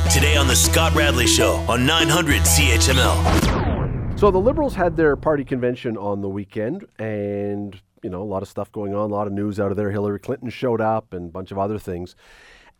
[0.00, 4.18] Today on The Scott Radley Show on 900 CHML.
[4.18, 8.42] So the Liberals had their party convention on the weekend, and you know a lot
[8.42, 9.90] of stuff going on, a lot of news out of there.
[9.90, 12.16] Hillary Clinton showed up, and a bunch of other things.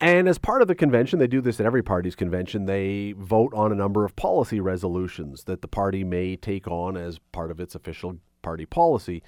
[0.00, 2.64] And as part of the convention, they do this at every party's convention.
[2.64, 7.18] They vote on a number of policy resolutions that the party may take on as
[7.30, 9.22] part of its official party policy.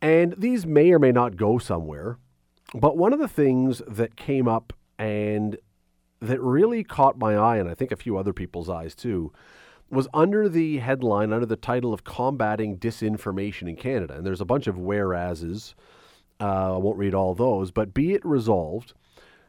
[0.00, 2.18] And these may or may not go somewhere.
[2.74, 5.58] But one of the things that came up and
[6.24, 9.32] that really caught my eye, and I think a few other people's eyes too,
[9.90, 14.14] was under the headline, under the title of Combating Disinformation in Canada.
[14.14, 15.74] And there's a bunch of whereases.
[16.40, 18.94] Uh, I won't read all those, but be it resolved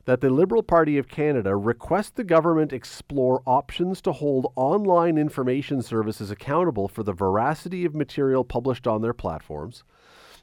[0.05, 5.81] that the Liberal Party of Canada request the government explore options to hold online information
[5.81, 9.83] services accountable for the veracity of material published on their platforms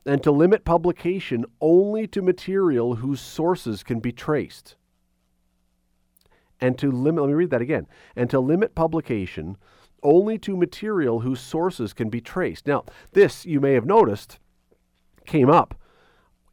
[0.04, 4.74] and to limit publication only to material whose sources can be traced.
[6.62, 9.58] And to limit, let me read that again, and to limit publication
[10.02, 12.66] only to material whose sources can be traced.
[12.66, 14.38] Now, this, you may have noticed,
[15.26, 15.74] came up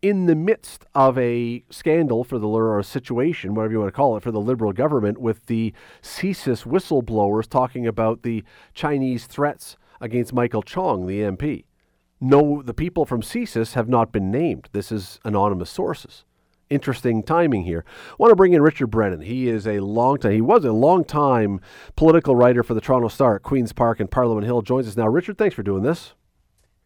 [0.02, 3.95] in the midst of a scandal for the or a situation, whatever you want to
[3.95, 8.43] call it, for the Liberal government, with the CSIS whistleblowers talking about the
[8.73, 11.65] Chinese threats against Michael Chong, the MP.
[12.21, 14.69] No, the people from CSIS have not been named.
[14.71, 16.23] This is anonymous sources.
[16.69, 17.83] Interesting timing here.
[18.11, 19.21] I want to bring in Richard Brennan.
[19.21, 21.61] He is a long time, he was a long time
[21.95, 24.61] political writer for the Toronto Star at Queen's Park and Parliament Hill.
[24.61, 25.07] Joins us now.
[25.07, 26.13] Richard, thanks for doing this.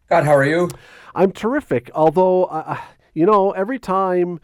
[0.08, 0.70] God, how are you?
[1.14, 1.90] I'm terrific.
[1.94, 2.78] Although, uh,
[3.12, 4.40] you know, every time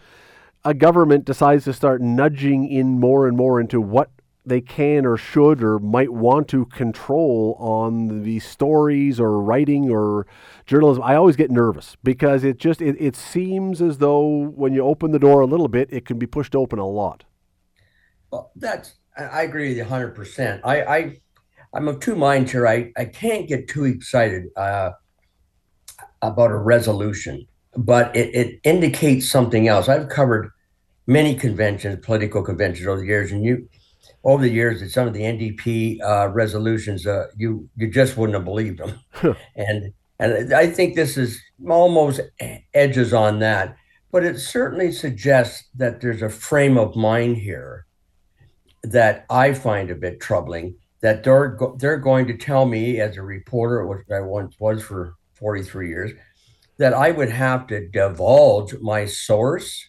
[0.65, 4.11] a government decides to start nudging in more and more into what
[4.45, 10.27] they can or should or might want to control on the stories or writing or
[10.67, 14.83] journalism, I always get nervous because it just it, it seems as though when you
[14.83, 17.25] open the door a little bit, it can be pushed open a lot.
[18.31, 20.15] Well, that's I agree with you 100.
[20.15, 21.17] percent I I
[21.75, 22.67] I'm of two minds here.
[22.67, 24.93] I I can't get too excited uh,
[26.23, 27.47] about a resolution,
[27.77, 29.89] but it, it indicates something else.
[29.89, 30.51] I've covered
[31.07, 33.69] many conventions, political conventions over the years, and you
[34.25, 38.35] over the years that some of the NDP uh, resolutions, uh, you you just wouldn't
[38.35, 39.01] have believed them,
[39.57, 42.21] and and I think this is almost
[42.75, 43.77] edges on that,
[44.13, 47.87] but it certainly suggests that there's a frame of mind here
[48.83, 50.77] that I find a bit troubling.
[51.01, 54.83] That they're go- they're going to tell me as a reporter, which I once was
[54.83, 56.13] for 43 years,
[56.77, 59.87] that I would have to divulge my source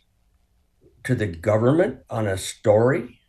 [1.04, 3.21] to the government on a story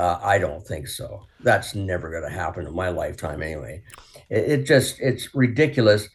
[0.00, 1.26] uh, I don't think so.
[1.40, 3.82] That's never going to happen in my lifetime, anyway.
[4.30, 6.08] It, it, just it's ridiculous,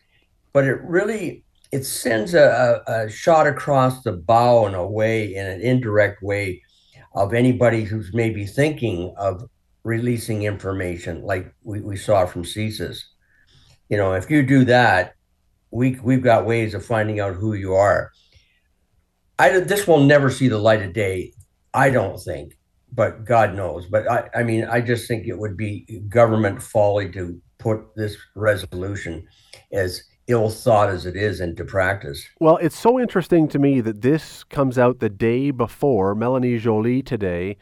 [0.53, 5.45] but it really it sends a, a, shot across the bow in a way, in
[5.45, 6.63] an indirect way,
[7.13, 9.43] of anybody who's maybe thinking of
[9.83, 13.03] releasing information, like we, we saw from CSIS.
[13.89, 15.13] You know, if you do that,
[15.69, 18.11] we we've got ways of finding out who you are.
[19.37, 21.33] I this will never see the light of day.
[21.71, 22.57] I don't think
[22.95, 23.85] but God knows.
[23.85, 28.17] But I, I mean, I just think it would be government folly to put this
[28.35, 29.27] resolution
[29.71, 32.25] as ill thought as it is into practice.
[32.39, 37.03] Well, it's so interesting to me that this comes out the day before Melanie Joly
[37.03, 37.57] today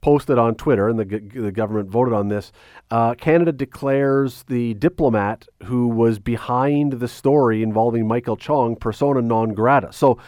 [0.00, 2.52] posted on Twitter, and the, the government voted on this.
[2.90, 9.54] Uh, Canada declares the diplomat who was behind the story involving Michael Chong persona non
[9.54, 9.92] grata.
[9.92, 10.18] So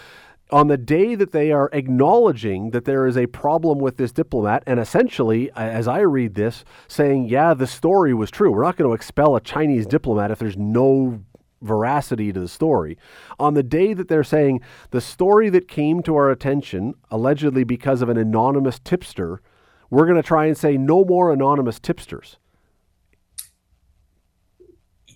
[0.53, 4.63] on the day that they are acknowledging that there is a problem with this diplomat,
[4.67, 8.53] and essentially, as I read this, saying, yeah, the story was true.
[8.53, 11.23] We're not going to expel a Chinese diplomat if there's no
[11.63, 12.97] veracity to the story.
[13.39, 18.03] On the day that they're saying the story that came to our attention, allegedly because
[18.03, 19.43] of an anonymous tipster,
[19.91, 22.39] we're going to try and say no more anonymous tipsters.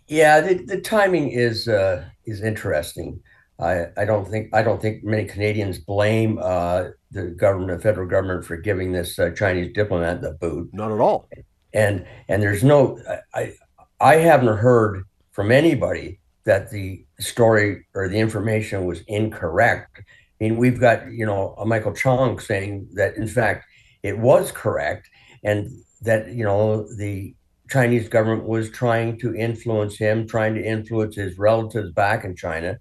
[0.07, 3.23] Yeah, the, the timing is uh, is interesting.
[3.59, 8.09] I, I don't think I don't think many Canadians blame uh, the government, the federal
[8.09, 10.71] government, for giving this uh, Chinese diplomat the boot.
[10.73, 11.29] Not at all.
[11.73, 12.99] And and there's no
[13.33, 13.55] I
[14.01, 20.01] I haven't heard from anybody that the story or the information was incorrect.
[20.01, 23.67] I mean, we've got you know Michael Chong saying that in fact
[24.03, 25.09] it was correct,
[25.45, 25.71] and
[26.03, 27.37] that you know the
[27.71, 32.81] Chinese government was trying to influence him, trying to influence his relatives back in China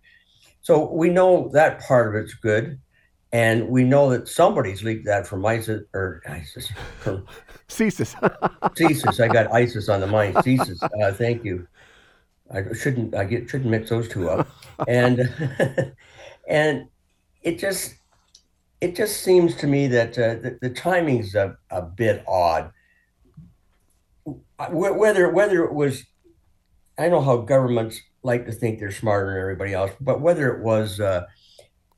[0.63, 2.80] so we know that part of it's good.
[3.33, 7.25] And we know that somebody's leaked that from ISIS or ISIS from
[7.68, 8.15] CSIS.
[8.75, 9.19] CSIS.
[9.24, 10.36] I got ISIS on the mind.
[10.36, 10.81] CSIS.
[10.83, 11.68] Uh, thank you.
[12.51, 13.15] I shouldn't.
[13.15, 14.48] I get shouldn't mix those two up.
[14.88, 15.19] And
[16.48, 16.88] and
[17.42, 17.95] it just
[18.81, 22.71] it just seems to me that uh, the, the timing's a, a bit odd.
[24.69, 26.04] whether whether it was,
[27.00, 30.63] I know how governments like to think they're smarter than everybody else, but whether it
[30.63, 31.25] was uh,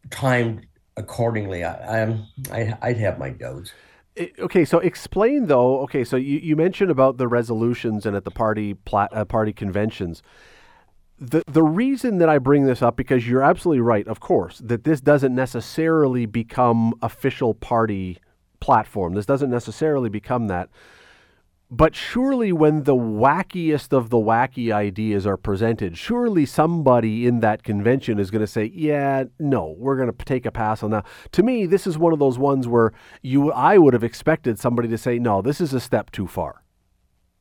[0.09, 0.67] timed
[0.97, 3.71] accordingly, I, I'm I, I'd have my doubts.
[4.39, 5.81] Okay, so explain though.
[5.81, 9.51] Okay, so you, you mentioned about the resolutions and at the party plat, uh, party
[9.53, 10.23] conventions.
[11.19, 14.83] The the reason that I bring this up because you're absolutely right, of course, that
[14.83, 18.19] this doesn't necessarily become official party
[18.59, 19.13] platform.
[19.13, 20.69] This doesn't necessarily become that.
[21.71, 27.63] But surely, when the wackiest of the wacky ideas are presented, surely somebody in that
[27.63, 31.05] convention is going to say, "Yeah, no, we're going to take a pass on that."
[31.31, 34.87] To me, this is one of those ones where you, I would have expected somebody
[34.89, 36.61] to say, "No, this is a step too far."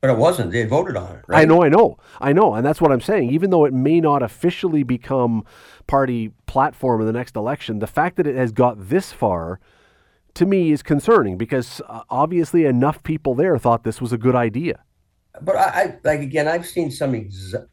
[0.01, 0.51] But it wasn't.
[0.51, 1.25] They voted on it.
[1.27, 1.41] Right?
[1.41, 3.29] I know, I know, I know, and that's what I'm saying.
[3.29, 5.45] Even though it may not officially become
[5.87, 9.59] party platform in the next election, the fact that it has got this far
[10.35, 14.35] to me is concerning because uh, obviously enough people there thought this was a good
[14.35, 14.83] idea.
[15.41, 17.13] But I, I like again, I've seen some.
[17.13, 17.67] Exa-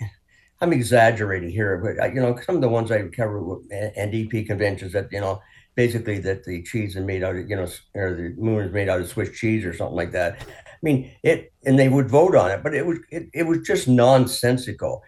[0.60, 4.46] I'm exaggerating here, but uh, you know, some of the ones I cover with NDP
[4.46, 5.40] conventions that you know,
[5.74, 8.88] basically that the cheese is made out of you know, or the moon is made
[8.88, 10.40] out of Swiss cheese or something like that.
[10.48, 13.58] I mean, it, and they would vote on it, but it was it, it was
[13.60, 15.02] just nonsensical.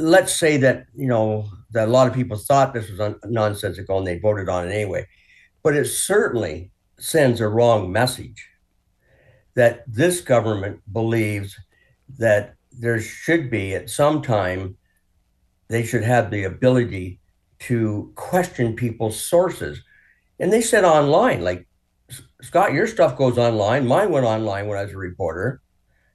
[0.00, 4.06] Let's say that you know that a lot of people thought this was nonsensical and
[4.06, 5.06] they voted on it anyway.
[5.62, 8.48] But it certainly sends a wrong message
[9.54, 11.58] that this government believes
[12.18, 14.76] that there should be at some time
[15.68, 17.20] they should have the ability
[17.60, 19.80] to question people's sources.
[20.40, 21.68] And they said online, like,
[22.42, 23.86] Scott, your stuff goes online.
[23.86, 25.60] Mine went online when I was a reporter.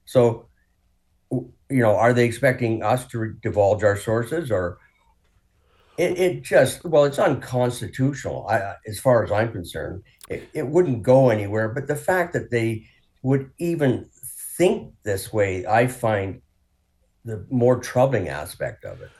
[0.04, 0.48] So,
[1.70, 4.78] you know, are they expecting us to divulge our sources or?
[5.98, 10.02] It, it just well it's unconstitutional I, as far as i'm concerned.
[10.28, 12.84] It, it wouldn't go anywhere but the fact that they
[13.22, 14.10] would even
[14.58, 16.42] think this way i find
[17.26, 19.10] the more troubling aspect of it.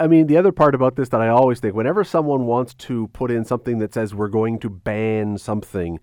[0.00, 3.08] I mean, the other part about this that I always think, whenever someone wants to
[3.08, 6.00] put in something that says we're going to ban something,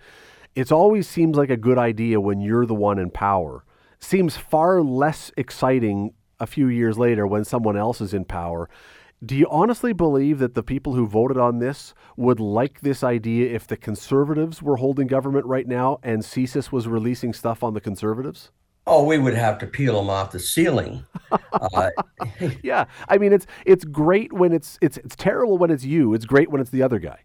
[0.56, 3.66] it always seems like a good idea when you're the one in power.
[4.00, 8.70] Seems far less exciting a few years later when someone else is in power.
[9.24, 13.54] Do you honestly believe that the people who voted on this would like this idea
[13.54, 17.82] if the conservatives were holding government right now and CSIS was releasing stuff on the
[17.82, 18.52] conservatives?
[18.88, 21.06] Oh, we would have to peel them off the ceiling.
[21.32, 21.90] uh,
[22.64, 26.14] yeah, I mean it's it's great when it's it's it's terrible when it's you.
[26.14, 27.20] It's great when it's the other guy.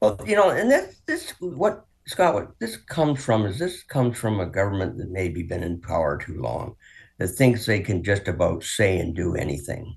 [0.00, 4.18] Well, you know, and that this what Scott, what this comes from is this comes
[4.18, 6.74] from a government that maybe been in power too long,
[7.18, 9.96] that thinks they can just about say and do anything.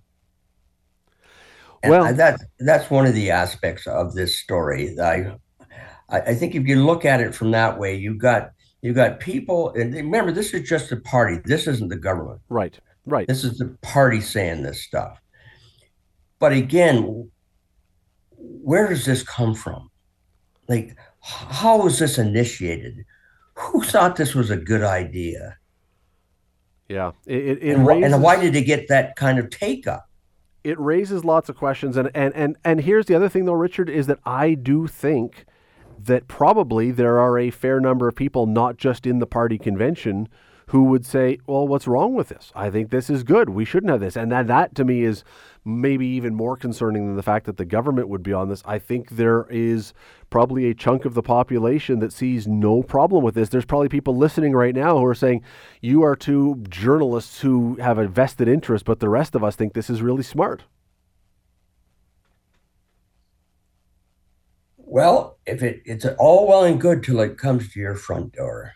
[1.84, 5.00] And well, that that's one of the aspects of this story.
[5.00, 5.36] I
[6.10, 9.72] I think if you look at it from that way, you got you got people,
[9.72, 11.42] and remember, this is just a party.
[11.46, 12.40] This isn't the government.
[12.50, 12.80] Right.
[13.08, 13.28] Right.
[13.28, 15.20] This is the party saying this stuff.
[16.38, 17.32] But again,
[18.38, 19.90] where does this come from?
[20.68, 23.06] Like, how was this initiated?
[23.56, 25.58] Who thought this was a good idea?
[26.88, 28.14] Yeah, it, it, it and, raises...
[28.14, 30.08] and why did it get that kind of take up?
[30.66, 31.96] it raises lots of questions.
[31.96, 35.46] And, and, and, and here's the other thing, though, Richard, is that I do think
[36.00, 40.28] that probably there are a fair number of people, not just in the party convention,
[40.68, 42.52] who would say, well, what's wrong with this?
[42.56, 43.50] I think this is good.
[43.50, 44.16] We shouldn't have this.
[44.16, 45.24] And that, that to me is
[45.64, 48.64] maybe even more concerning than the fact that the government would be on this.
[48.66, 49.94] I think there is
[50.30, 53.50] probably a chunk of the population that sees no problem with this.
[53.50, 55.44] There's probably people listening right now who are saying,
[55.82, 59.74] you are two journalists who have a vested interest, but the rest of us think
[59.74, 60.64] this is really smart.
[64.78, 68.74] Well, if it, it's all well and good till it comes to your front door.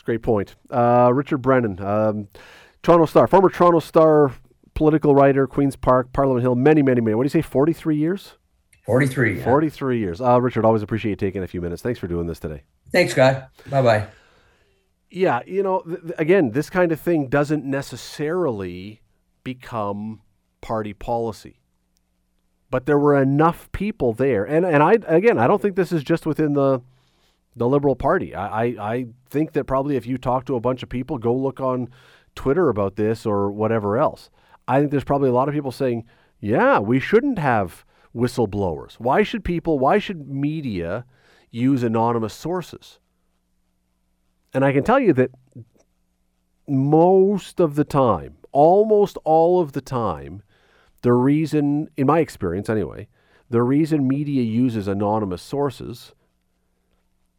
[0.00, 0.54] It's a great point.
[0.70, 2.28] Uh, Richard Brennan, um,
[2.82, 4.32] Toronto Star, former Toronto Star
[4.72, 7.14] political writer, Queen's Park, Parliament Hill, many, many, many.
[7.14, 8.32] What do you say, 43 years?
[8.86, 9.40] 43.
[9.40, 9.44] Yeah.
[9.44, 10.22] 43 years.
[10.22, 11.82] Uh, Richard, always appreciate you taking a few minutes.
[11.82, 12.62] Thanks for doing this today.
[12.90, 13.50] Thanks, Scott.
[13.68, 14.06] Bye bye.
[15.10, 19.02] Yeah, you know, th- again, this kind of thing doesn't necessarily
[19.44, 20.22] become
[20.62, 21.60] party policy
[22.70, 26.04] but there were enough people there, and and I again I don't think this is
[26.04, 26.80] just within the
[27.56, 28.34] the Liberal Party.
[28.34, 31.34] I, I, I think that probably if you talk to a bunch of people, go
[31.34, 31.88] look on
[32.34, 34.30] Twitter about this or whatever else.
[34.68, 36.04] I think there's probably a lot of people saying,
[36.40, 38.94] yeah, we shouldn't have whistleblowers.
[38.94, 39.78] Why should people?
[39.78, 41.04] Why should media
[41.50, 42.98] use anonymous sources?
[44.52, 45.30] And I can tell you that
[46.68, 50.42] most of the time, almost all of the time,
[51.02, 53.08] the reason, in my experience anyway,
[53.48, 56.14] the reason media uses anonymous sources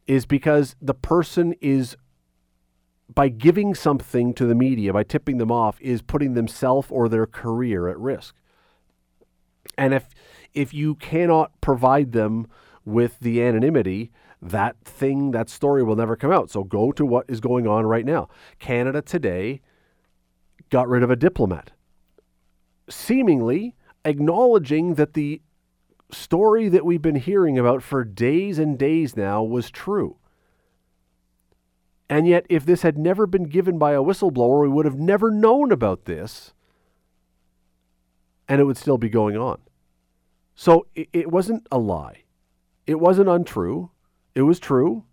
[0.06, 1.96] is because the person is
[3.14, 7.26] by giving something to the media, by tipping them off, is putting themselves or their
[7.26, 8.34] career at risk.
[9.76, 10.08] And if
[10.54, 12.46] if you cannot provide them
[12.84, 16.50] with the anonymity, that thing, that story will never come out.
[16.50, 18.28] So go to what is going on right now.
[18.58, 19.60] Canada today
[20.68, 21.70] got rid of a diplomat,
[22.88, 25.40] seemingly acknowledging that the
[26.12, 30.16] story that we've been hearing about for days and days now was true.
[32.08, 35.30] And yet, if this had never been given by a whistleblower, we would have never
[35.30, 36.52] known about this,
[38.48, 39.60] and it would still be going on.
[40.54, 42.24] So it, it wasn't a lie.
[42.86, 43.90] It wasn't untrue.
[44.34, 45.04] It was true.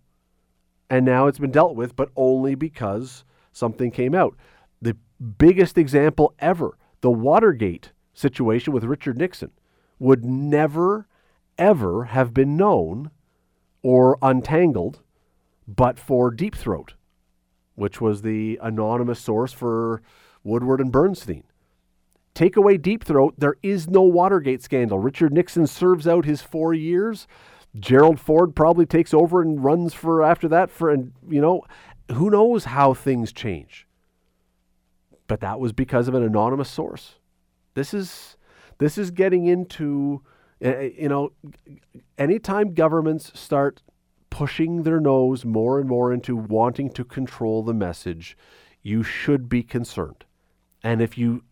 [0.90, 4.36] And now it's been dealt with, but only because something came out.
[4.82, 4.96] The
[5.38, 9.52] biggest example ever the Watergate situation with Richard Nixon
[10.00, 11.06] would never,
[11.56, 13.12] ever have been known
[13.82, 15.00] or untangled
[15.68, 16.94] but for Deep Throat,
[17.76, 20.02] which was the anonymous source for
[20.42, 21.44] Woodward and Bernstein.
[22.34, 24.98] Take away Deep Throat, there is no Watergate scandal.
[24.98, 27.28] Richard Nixon serves out his four years.
[27.78, 31.62] Gerald Ford probably takes over and runs for after that for and you know,
[32.12, 33.86] who knows how things change.
[35.28, 37.16] But that was because of an anonymous source.
[37.74, 38.36] This is
[38.80, 40.22] this is getting into
[40.60, 41.32] eh, eh, you know
[42.18, 43.82] anytime governments start
[44.30, 48.36] pushing their nose more and more into wanting to control the message,
[48.82, 50.24] you should be concerned.
[50.82, 51.44] And if you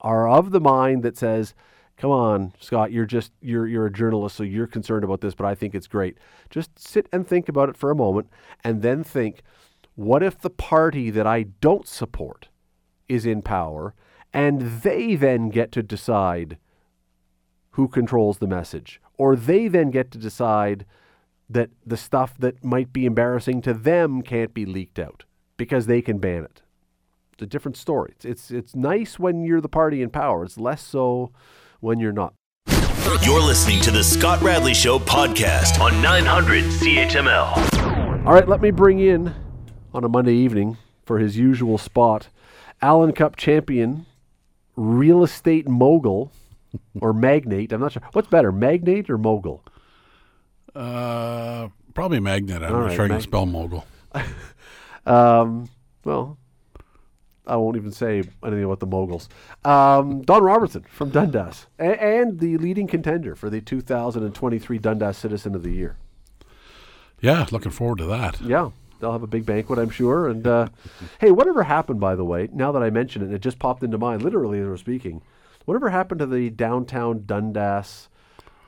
[0.00, 1.54] are of the mind that says,
[1.96, 5.46] come on, Scott, you're just you're you're a journalist, so you're concerned about this, but
[5.46, 6.18] I think it's great.
[6.50, 8.28] Just sit and think about it for a moment
[8.62, 9.42] and then think,
[9.94, 12.48] what if the party that I don't support
[13.08, 13.94] is in power
[14.32, 16.58] and they then get to decide
[17.74, 19.00] who controls the message?
[19.18, 20.86] Or they then get to decide
[21.50, 25.24] that the stuff that might be embarrassing to them can't be leaked out
[25.56, 26.62] because they can ban it.
[27.32, 28.12] It's a different story.
[28.14, 30.44] It's, it's, it's nice when you're the party in power.
[30.44, 31.32] It's less so
[31.80, 32.34] when you're not.
[33.22, 38.24] You're listening to the Scott Radley Show podcast on 900 CHML.
[38.24, 39.34] All right, let me bring in
[39.92, 42.28] on a Monday evening for his usual spot
[42.80, 44.06] Allan Cup champion,
[44.76, 46.30] real estate mogul,
[47.00, 47.72] or magnate.
[47.72, 48.02] I'm not sure.
[48.12, 49.64] What's better, magnate or mogul?
[50.74, 52.62] Uh, probably magnet.
[52.62, 53.86] I'm All not right, sure I can spell mogul.
[55.06, 55.68] Um,
[56.04, 56.38] well,
[57.46, 59.28] I won't even say anything about the moguls.
[59.62, 65.54] Um, Don Robertson from Dundas, a- and the leading contender for the 2023 Dundas Citizen
[65.54, 65.98] of the Year.
[67.20, 68.40] Yeah, looking forward to that.
[68.40, 70.26] Yeah, they'll have a big banquet, I'm sure.
[70.26, 70.68] And uh,
[71.20, 73.98] hey, whatever happened, by the way, now that I mention it, it just popped into
[73.98, 75.20] mind, literally as we're speaking.
[75.64, 78.08] Whatever happened to the downtown Dundas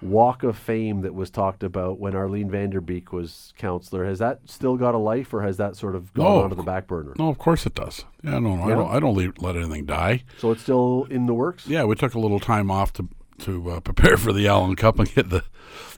[0.02, 4.04] Walk of Fame that was talked about when Arlene Vanderbeek was councillor?
[4.04, 6.42] Has that still got a life, or has that sort of gone No.
[6.44, 7.14] onto the back burner?
[7.18, 8.04] No, of course it does.
[8.22, 8.90] Yeah, no, no I don't.
[8.90, 10.24] I don't leave, let anything die.
[10.38, 11.66] So it's still in the works.
[11.66, 14.98] Yeah, we took a little time off to to uh, prepare for the Allan Cup
[14.98, 15.44] and get the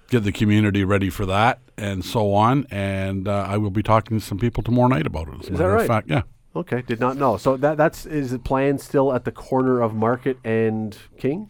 [0.09, 2.67] get the community ready for that and so on.
[2.71, 5.35] And uh, I will be talking to some people tomorrow night about it.
[5.35, 5.87] As a Is that matter of right?
[5.87, 6.23] fact, yeah.
[6.59, 7.37] Okay, did not know.
[7.37, 11.49] So that that's is it planned still at the corner of Market and King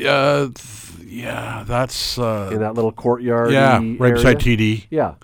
[0.00, 3.52] Uh, th- yeah, that's uh, in that little courtyard.
[3.52, 4.86] yeah, right beside TD.
[4.90, 5.14] Yeah.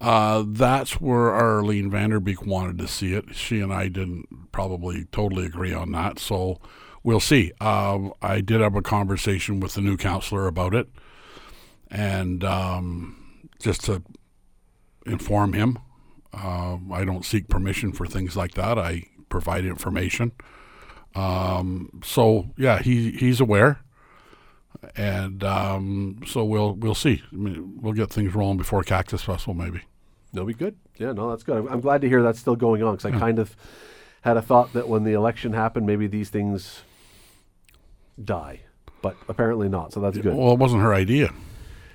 [0.00, 3.36] Uh, that's where Arlene Vanderbeek wanted to see it.
[3.36, 6.58] She and I didn't probably totally agree on that, so
[7.04, 7.52] we'll see.
[7.60, 10.88] Um, I did have a conversation with the new councillor about it,
[11.88, 14.02] and um, just to
[15.06, 15.78] inform him,
[16.32, 18.78] um, I don't seek permission for things like that.
[18.78, 20.32] I provide information.
[21.14, 23.80] Um, so yeah, he he's aware,
[24.96, 27.22] and um, so we'll we'll see.
[27.32, 29.82] I mean, we'll get things rolling before Cactus Festival, maybe.
[30.32, 30.76] That'll be good.
[30.96, 31.56] Yeah, no, that's good.
[31.58, 33.54] I'm, I'm glad to hear that's still going on because I kind of
[34.22, 36.82] had a thought that when the election happened, maybe these things
[38.22, 38.60] die,
[39.02, 39.92] but apparently not.
[39.92, 40.34] So that's good.
[40.34, 41.32] Well, it wasn't her idea.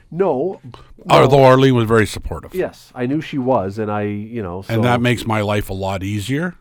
[0.10, 0.62] No,
[1.10, 2.56] Although Arlene was very supportive.
[2.56, 5.70] yes, I knew she was, and I, you know, so And that makes my life
[5.70, 6.56] a lot easier.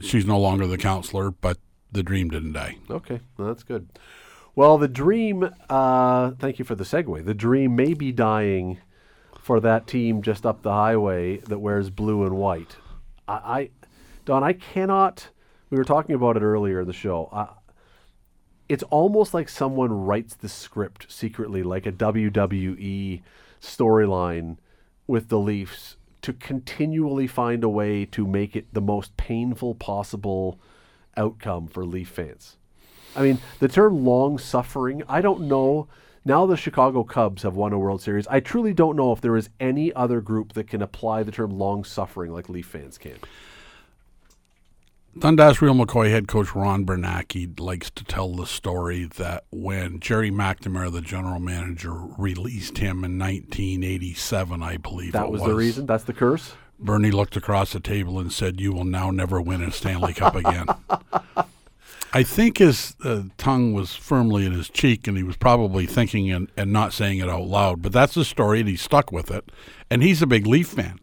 [0.00, 1.58] She's no longer the councillor, but
[1.90, 2.78] the dream didn't die.
[2.90, 3.88] Okay, well, that's good.
[4.54, 5.48] Well, the dream.
[5.68, 7.24] Uh, thank you for the segue.
[7.24, 8.78] The dream may be dying
[9.40, 12.76] for that team just up the highway that wears blue and white.
[13.26, 13.70] I, I
[14.24, 15.30] Don, I cannot.
[15.70, 17.28] We were talking about it earlier in the show.
[17.32, 17.48] I,
[18.68, 23.22] it's almost like someone writes the script secretly, like a WWE
[23.60, 24.56] storyline
[25.06, 30.58] with the Leafs to continually find a way to make it the most painful possible
[31.16, 32.56] outcome for Leaf fans.
[33.14, 35.88] I mean, the term long suffering, I don't know
[36.24, 38.28] Now the Chicago Cubs have won a World Series.
[38.28, 41.50] I truly don't know if there is any other group that can apply the term
[41.58, 43.16] long suffering like Leaf fans can.
[45.18, 50.30] Dundas Real McCoy head coach Ron Bernacki likes to tell the story that when Gerry
[50.30, 55.84] McNamara, the general manager, released him in 1987, I believe That it was, the reason.
[55.84, 56.54] That's the curse.
[56.78, 60.34] Bernie looked across the table and said, "You will now never win a Stanley Cup
[60.34, 60.66] again."
[62.14, 66.30] I think his uh, tongue was firmly in his cheek, and he was probably thinking
[66.30, 67.82] and, and not saying it out loud.
[67.82, 69.50] But that's the story, and he stuck with it.
[69.90, 70.98] And he's a big Leaf fan,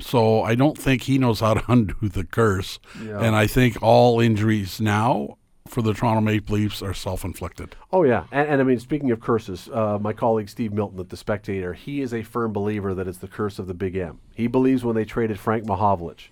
[0.00, 2.78] so I don't think he knows how to undo the curse.
[3.02, 3.20] Yeah.
[3.20, 5.36] And I think all injuries now
[5.66, 7.76] for the Toronto Maple Leafs are self-inflicted.
[7.92, 11.10] Oh yeah, and, and I mean, speaking of curses, uh, my colleague Steve Milton at
[11.10, 14.18] the Spectator, he is a firm believer that it's the curse of the Big M.
[14.34, 16.28] He believes when they traded Frank Mahovlich,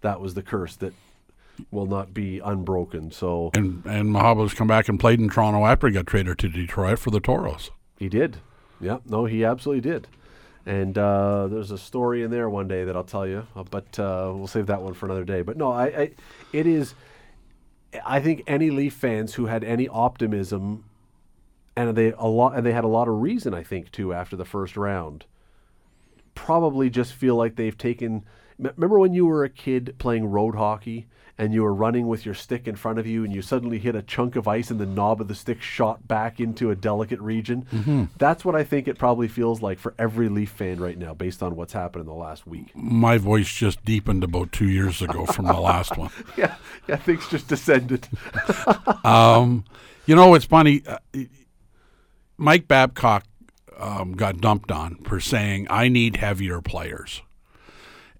[0.00, 0.94] that was the curse that
[1.70, 3.10] will not be unbroken.
[3.10, 6.48] So And and Mahabas come back and played in Toronto after he got traded to
[6.48, 7.70] Detroit for the Toros.
[7.98, 8.38] he did.
[8.80, 10.06] Yeah, no, he absolutely did.
[10.68, 13.98] And uh, there's a story in there one day that I'll tell you, uh, but
[13.98, 15.40] uh, we'll save that one for another day.
[15.40, 16.10] But no, I, I
[16.52, 16.94] it is.
[18.04, 20.84] I think any Leaf fans who had any optimism,
[21.74, 24.36] and they a lot, and they had a lot of reason, I think, too, after
[24.36, 25.24] the first round,
[26.34, 28.26] probably just feel like they've taken.
[28.58, 31.06] Remember when you were a kid playing road hockey
[31.38, 33.94] and you were running with your stick in front of you and you suddenly hit
[33.94, 37.20] a chunk of ice and the knob of the stick shot back into a delicate
[37.20, 38.08] region?
[38.18, 41.42] That's what I think it probably feels like for every Leaf fan right now, based
[41.42, 42.74] on what's happened in the last week.
[42.74, 46.10] My voice just deepened about two years ago from the last one.
[46.36, 46.54] Yeah,
[46.86, 48.08] yeah, things just descended.
[49.04, 49.64] Um,
[50.06, 50.82] you know, it's funny.
[50.86, 50.98] Uh,
[52.36, 53.24] Mike Babcock
[53.78, 57.22] um, got dumped on for saying, I need heavier players.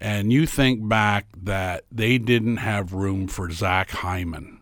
[0.00, 4.60] And you think back that they didn't have room for Zach Hyman.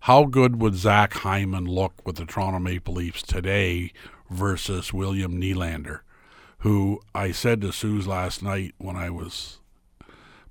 [0.00, 3.92] How good would Zach Hyman look with the Toronto Maple Leafs today
[4.30, 6.00] versus William Nylander,
[6.58, 9.60] who I said to Suze last night when I was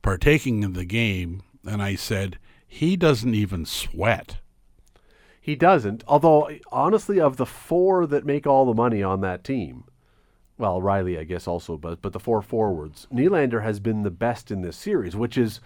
[0.02, 4.38] partaking in the game, and I said, he doesn't even sweat.
[5.40, 6.04] He doesn't.
[6.08, 9.86] Although, honestly, of the four that make all the money on that team,
[10.58, 14.52] well, Riley, I guess, also, but but the four forwards, Nylander has been the best
[14.52, 15.60] in this series, which is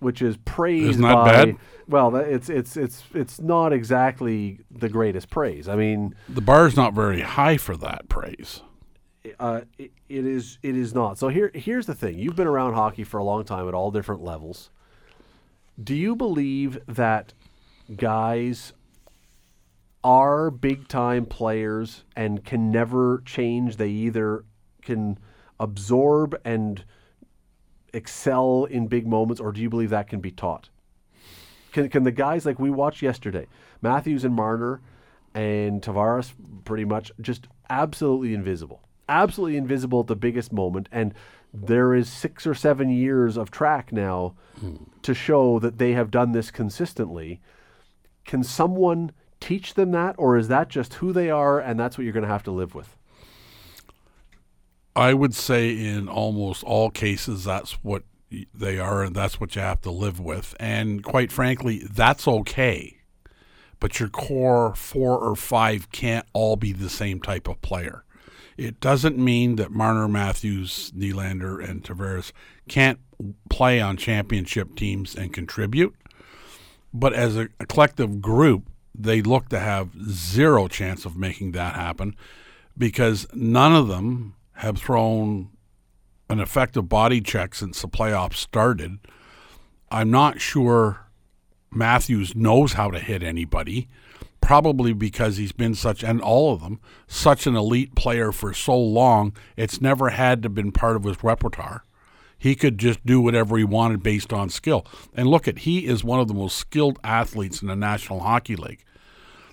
[0.00, 1.32] which is praised Isn't that by.
[1.44, 1.56] bad?
[1.88, 5.68] Well, it's it's it's it's not exactly the greatest praise.
[5.68, 8.60] I mean, The bar is not very high for that praise.
[9.40, 11.16] uh, it, it is it is not.
[11.18, 13.90] So here here's the thing: you've been around hockey for a long time at all
[13.90, 14.70] different levels.
[15.82, 17.32] Do you believe that
[17.96, 18.72] guys
[20.04, 23.78] are big time players and can never change?
[23.78, 24.44] They either
[24.82, 25.18] can
[25.58, 26.84] absorb and
[27.94, 30.68] excel in big moments, or do you believe that can be taught?
[31.72, 33.46] Can, can the guys like we watched yesterday,
[33.80, 34.80] Matthews and Marner
[35.34, 36.32] and Tavares,
[36.64, 41.14] pretty much just absolutely invisible, absolutely invisible at the biggest moment, and
[41.52, 44.76] there is six or seven years of track now hmm.
[45.02, 47.40] to show that they have done this consistently.
[48.24, 49.12] Can someone
[49.44, 52.26] teach them that, or is that just who they are, and that's what you're going
[52.26, 52.96] to have to live with?
[54.96, 58.04] I would say in almost all cases that's what
[58.54, 60.54] they are and that's what you have to live with.
[60.58, 62.98] And quite frankly, that's okay.
[63.80, 68.04] But your core four or five can't all be the same type of player.
[68.56, 72.30] It doesn't mean that Marner, Matthews, Nylander, and Tavares
[72.68, 73.00] can't
[73.50, 75.94] play on championship teams and contribute.
[76.92, 81.74] But as a, a collective group, they look to have zero chance of making that
[81.74, 82.14] happen
[82.76, 85.50] because none of them have thrown
[86.28, 88.98] an effective body check since the playoffs started.
[89.90, 91.06] I'm not sure
[91.70, 93.88] Matthews knows how to hit anybody,
[94.40, 98.78] probably because he's been such, and all of them, such an elite player for so
[98.78, 101.84] long, it's never had to been part of his repertoire.
[102.44, 104.84] He could just do whatever he wanted based on skill.
[105.14, 108.54] And look at he is one of the most skilled athletes in the National Hockey
[108.54, 108.84] League.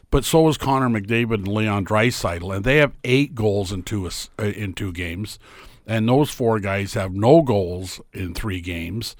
[0.09, 4.07] But so is Connor McDavid and Leon Draisaitl, and they have eight goals in two
[4.07, 5.39] uh, in two games,
[5.87, 9.15] and those four guys have no goals in three games.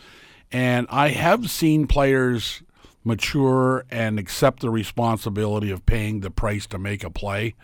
[0.52, 2.64] And I have seen players
[3.06, 7.56] mature and accept the responsibility of paying the price to make a play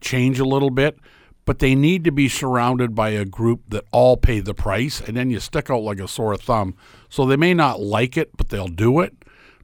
[0.00, 1.00] change a little bit,
[1.44, 5.16] but they need to be surrounded by a group that all pay the price, and
[5.16, 6.74] then you stick out like a sore thumb.
[7.08, 9.14] So they may not like it, but they'll do it.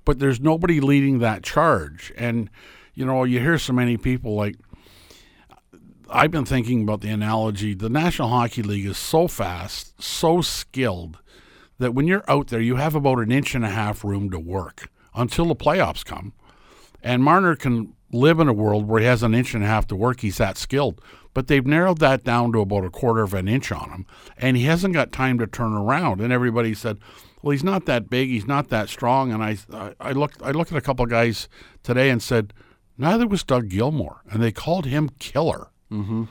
[0.05, 2.13] But there's nobody leading that charge.
[2.17, 2.51] And,
[2.95, 4.57] you know, you hear so many people like,
[6.11, 11.19] I've been thinking about the analogy the National Hockey League is so fast, so skilled,
[11.79, 14.39] that when you're out there, you have about an inch and a half room to
[14.39, 16.33] work until the playoffs come.
[17.03, 19.87] And Marner can live in a world where he has an inch and a half
[19.89, 20.21] to work.
[20.21, 21.01] He's that skilled.
[21.35, 24.57] But they've narrowed that down to about a quarter of an inch on him, and
[24.57, 26.21] he hasn't got time to turn around.
[26.21, 26.99] And everybody said,
[27.43, 28.29] "Well, he's not that big.
[28.29, 31.11] He's not that strong." And I, I, I looked, I looked at a couple of
[31.11, 31.49] guys
[31.85, 32.53] today and said,
[32.97, 35.69] "Neither was Doug Gilmour," and they called him killer.
[35.93, 36.25] Mm-hmm.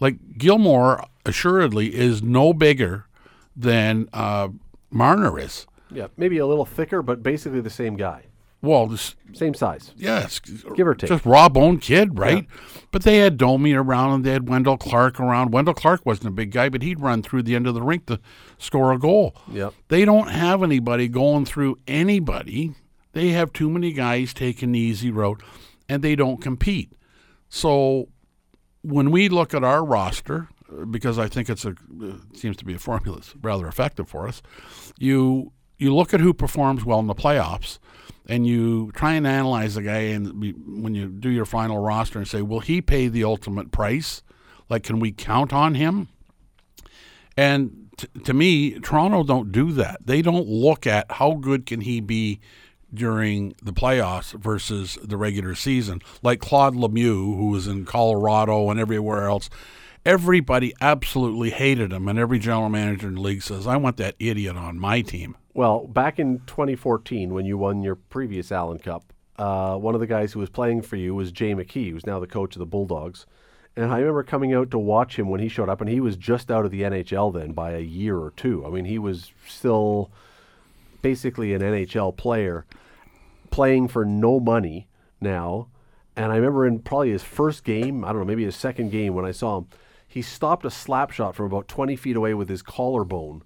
[0.00, 3.06] Like Gilmour, assuredly, is no bigger
[3.54, 4.48] than uh,
[4.90, 5.66] Marner is.
[5.90, 8.26] Yeah, maybe a little thicker, but basically the same guy,
[8.66, 11.08] Well, this, same size, yes, give or take.
[11.08, 12.46] just raw bone kid, right?
[12.90, 15.52] But they had Domi around and they had Wendell Clark around.
[15.52, 18.06] Wendell Clark wasn't a big guy, but he'd run through the end of the rink
[18.06, 18.20] to
[18.58, 19.36] score a goal.
[19.52, 19.74] Yep.
[19.88, 22.74] They don't have anybody going through anybody.
[23.12, 25.42] They have too many guys taking the easy road
[25.88, 26.92] and they don't compete.
[27.48, 28.08] So
[28.82, 30.48] when we look at our roster,
[30.90, 34.26] because I think it's a it seems to be a formula that's rather effective for
[34.26, 34.42] us,
[34.98, 37.78] you you look at who performs well in the playoffs,
[38.26, 42.18] and you try and analyze the guy, and we, when you do your final roster,
[42.18, 44.22] and say, will he pay the ultimate price?
[44.68, 46.08] Like, can we count on him?
[47.36, 50.04] And t- to me, Toronto don't do that.
[50.04, 52.40] They don't look at how good can he be
[52.92, 56.00] during the playoffs versus the regular season.
[56.22, 59.50] Like Claude Lemieux, who was in Colorado and everywhere else,
[60.04, 64.14] everybody absolutely hated him, and every general manager in the league says, "I want that
[64.18, 69.10] idiot on my team." Well, back in 2014, when you won your previous Allan Cup,
[69.38, 72.20] uh, one of the guys who was playing for you was Jay McKee, who's now
[72.20, 73.24] the coach of the Bulldogs.
[73.74, 76.18] And I remember coming out to watch him when he showed up, and he was
[76.18, 78.66] just out of the NHL then by a year or two.
[78.66, 80.10] I mean, he was still
[81.00, 82.66] basically an NHL player
[83.50, 84.88] playing for no money
[85.22, 85.68] now.
[86.16, 89.14] And I remember in probably his first game, I don't know, maybe his second game
[89.14, 89.68] when I saw him,
[90.06, 93.42] he stopped a slap shot from about 20 feet away with his collarbone.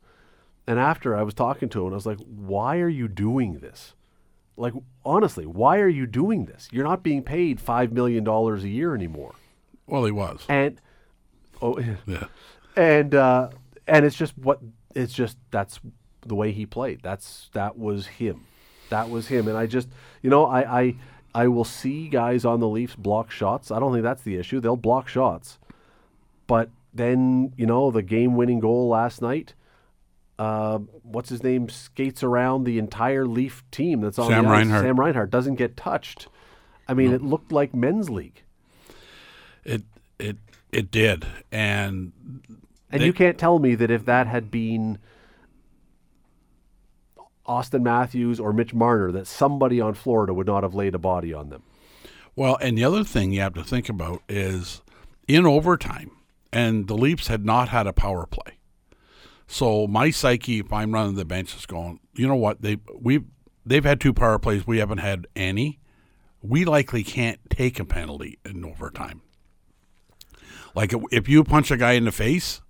[0.70, 3.94] And after I was talking to him, I was like, why are you doing this?
[4.56, 4.72] Like,
[5.04, 6.68] honestly, why are you doing this?
[6.70, 9.34] You're not being paid $5 million a year anymore.
[9.88, 10.44] Well, he was.
[10.48, 10.80] And,
[11.60, 12.26] oh, Yeah.
[12.76, 13.48] and, uh,
[13.88, 14.60] and it's just what,
[14.94, 15.80] it's just, that's
[16.24, 17.00] the way he played.
[17.02, 18.46] That's, that was him.
[18.90, 19.48] That was him.
[19.48, 19.88] And I just,
[20.22, 20.94] you know, I, I,
[21.34, 23.72] I will see guys on the Leafs block shots.
[23.72, 24.60] I don't think that's the issue.
[24.60, 25.58] They'll block shots.
[26.46, 29.54] But then, you know, the game winning goal last night,
[30.40, 34.56] uh, what's his name, skates around the entire Leaf team that's on Sam the ice.
[34.56, 34.84] Reinhart.
[34.84, 36.28] Sam Reinhart doesn't get touched.
[36.88, 38.42] I mean, it looked like men's league.
[39.64, 39.82] It
[40.18, 40.38] it
[40.72, 42.12] it did, and
[42.90, 44.98] And They- you can't tell me that if that had been
[47.46, 51.34] Auston Matthews or Mitch Marner, that somebody on Florida would not have laid a body
[51.34, 51.62] on them.
[52.34, 54.82] Well, and the other thing you have to think about is
[55.28, 56.10] in overtime,
[56.52, 58.54] and the Leafs had not had a power play.
[59.52, 61.98] So my psyche, if I'm running the bench, is going.
[62.14, 62.62] You know what?
[62.62, 63.24] They we
[63.66, 64.64] they've had two power plays.
[64.64, 65.80] We haven't had any.
[66.40, 69.22] We likely can't take a penalty in overtime.
[70.72, 72.62] Like if you punch a guy in the face,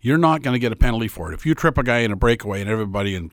[0.00, 1.34] you're not going to get a penalty for it.
[1.34, 3.30] If you trip a guy in a breakaway and everybody in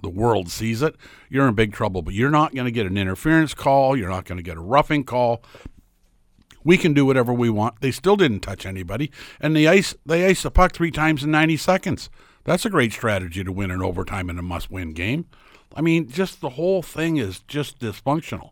[0.00, 0.94] the world sees it,
[1.28, 2.00] you're in big trouble.
[2.00, 3.96] But you're not going to get an interference call.
[3.96, 5.42] You're not going to get a roughing call.
[6.64, 7.80] We can do whatever we want.
[7.80, 11.30] They still didn't touch anybody, and they ice they ice the puck three times in
[11.30, 12.10] 90 seconds.
[12.44, 15.26] That's a great strategy to win an overtime in a must-win game.
[15.74, 18.50] I mean, just the whole thing is just dysfunctional.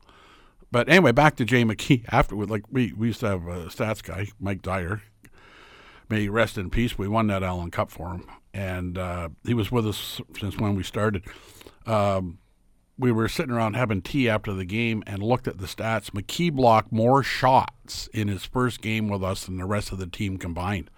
[0.70, 2.05] But anyway, back to Jay McKee.
[2.12, 5.03] Afterward, like we, we used to have a stats guy, Mike Dyer.
[6.09, 6.98] May he rest in peace.
[6.98, 10.75] We won that Allan Cup for him, and uh, he was with us since when
[10.75, 11.25] we started.
[11.87, 12.38] Um,
[13.03, 16.11] we were sitting around having tea after the game and looked at the stats.
[16.11, 20.07] McKee blocked more shots in his first game with us than the rest of the
[20.07, 20.88] team combined.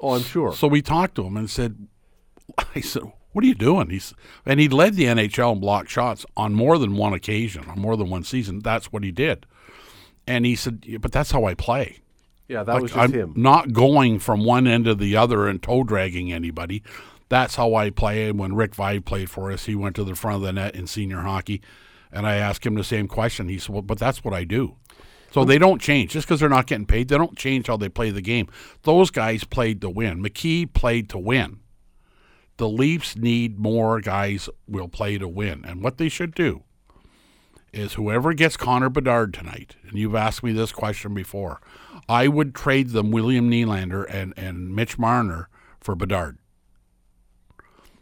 [0.00, 0.52] Oh, I'm sure.
[0.54, 1.86] So we talked to him and said,
[2.74, 3.90] I said, what are you doing?
[3.90, 4.14] He's
[4.46, 7.96] and he led the NHL in block shots on more than one occasion, on more
[7.96, 8.60] than one season.
[8.60, 9.44] That's what he did.
[10.26, 11.98] And he said, yeah, but that's how I play.
[12.48, 13.32] yeah, that Like, was just I'm him.
[13.36, 16.82] not going from one end to the other and toe dragging anybody.
[17.28, 18.28] That's how I play.
[18.28, 20.74] And when Rick Vaive played for us, he went to the front of the net
[20.74, 21.60] in senior hockey,
[22.10, 23.48] and I asked him the same question.
[23.48, 24.76] He said, "Well, but that's what I do."
[25.30, 27.08] So they don't change just because they're not getting paid.
[27.08, 28.48] They don't change how they play the game.
[28.82, 30.22] Those guys played to win.
[30.22, 31.60] McKee played to win.
[32.56, 36.64] The Leafs need more guys will play to win, and what they should do
[37.72, 41.60] is whoever gets Connor Bedard tonight, and you've asked me this question before,
[42.08, 45.48] I would trade them William Nylander and, and Mitch Marner
[45.80, 46.38] for Bedard.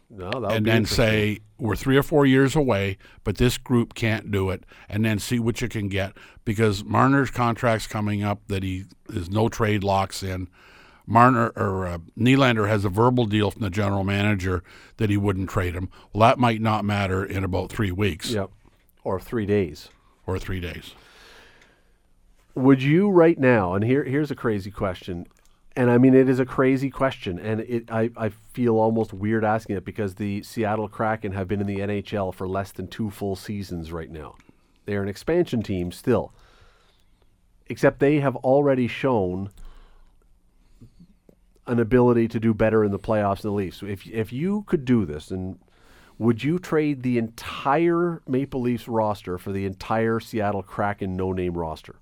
[0.09, 4.49] No, And then say, we're three or four years away, but this group can't do
[4.49, 4.63] it.
[4.87, 6.13] And then see what you can get
[6.45, 10.47] because Marner's contract's coming up that he is no trade locks in.
[11.05, 14.63] Marner or uh, Nylander has a verbal deal from the general manager
[14.97, 15.89] that he wouldn't trade him.
[16.13, 18.49] Well, that might not matter in about three weeks Yep.
[19.03, 19.89] Or three days.
[20.25, 20.93] or three days.
[22.55, 23.73] Would you right now?
[23.73, 25.27] And here, here's a crazy question,
[25.77, 29.45] and I mean it is a crazy question, and it I, I feel almost weird
[29.45, 33.11] asking it because the Seattle Kraken have been in the NHL for less than two
[33.11, 34.35] full seasons right now.
[34.85, 36.33] They are an expansion team still,
[37.67, 39.51] except they have already shown
[41.67, 43.83] an ability to do better in the playoffs than the Leafs.
[43.83, 45.59] If if you could do this, and
[46.17, 51.97] would you trade the entire Maple Leafs roster for the entire Seattle Kraken no-name roster?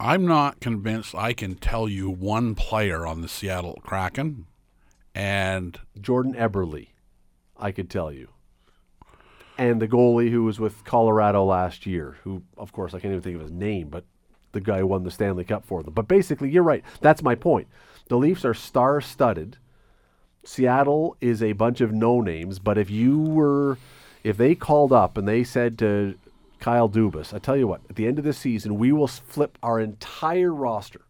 [0.00, 4.46] I'm not convinced I can tell you one player on the Seattle Kraken,
[5.14, 6.88] and Jordan Eberle,
[7.58, 8.30] I could tell you.
[9.58, 13.20] And the goalie who was with Colorado last year, who, of course, I can't even
[13.20, 14.04] think of his name, but
[14.52, 15.92] the guy who won the Stanley Cup for them.
[15.92, 16.82] But basically, you're right.
[17.02, 17.68] That's my point.
[18.08, 19.58] The Leafs are star studded.
[20.44, 23.76] Seattle is a bunch of no names, but if you were,
[24.24, 26.14] if they called up and they said to
[26.60, 29.58] Kyle Dubas, I tell you what, at the end of this season, we will flip
[29.62, 31.00] our entire roster.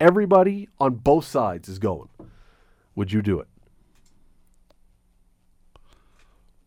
[0.00, 2.08] Everybody on both sides is going.
[2.94, 3.48] Would you do it?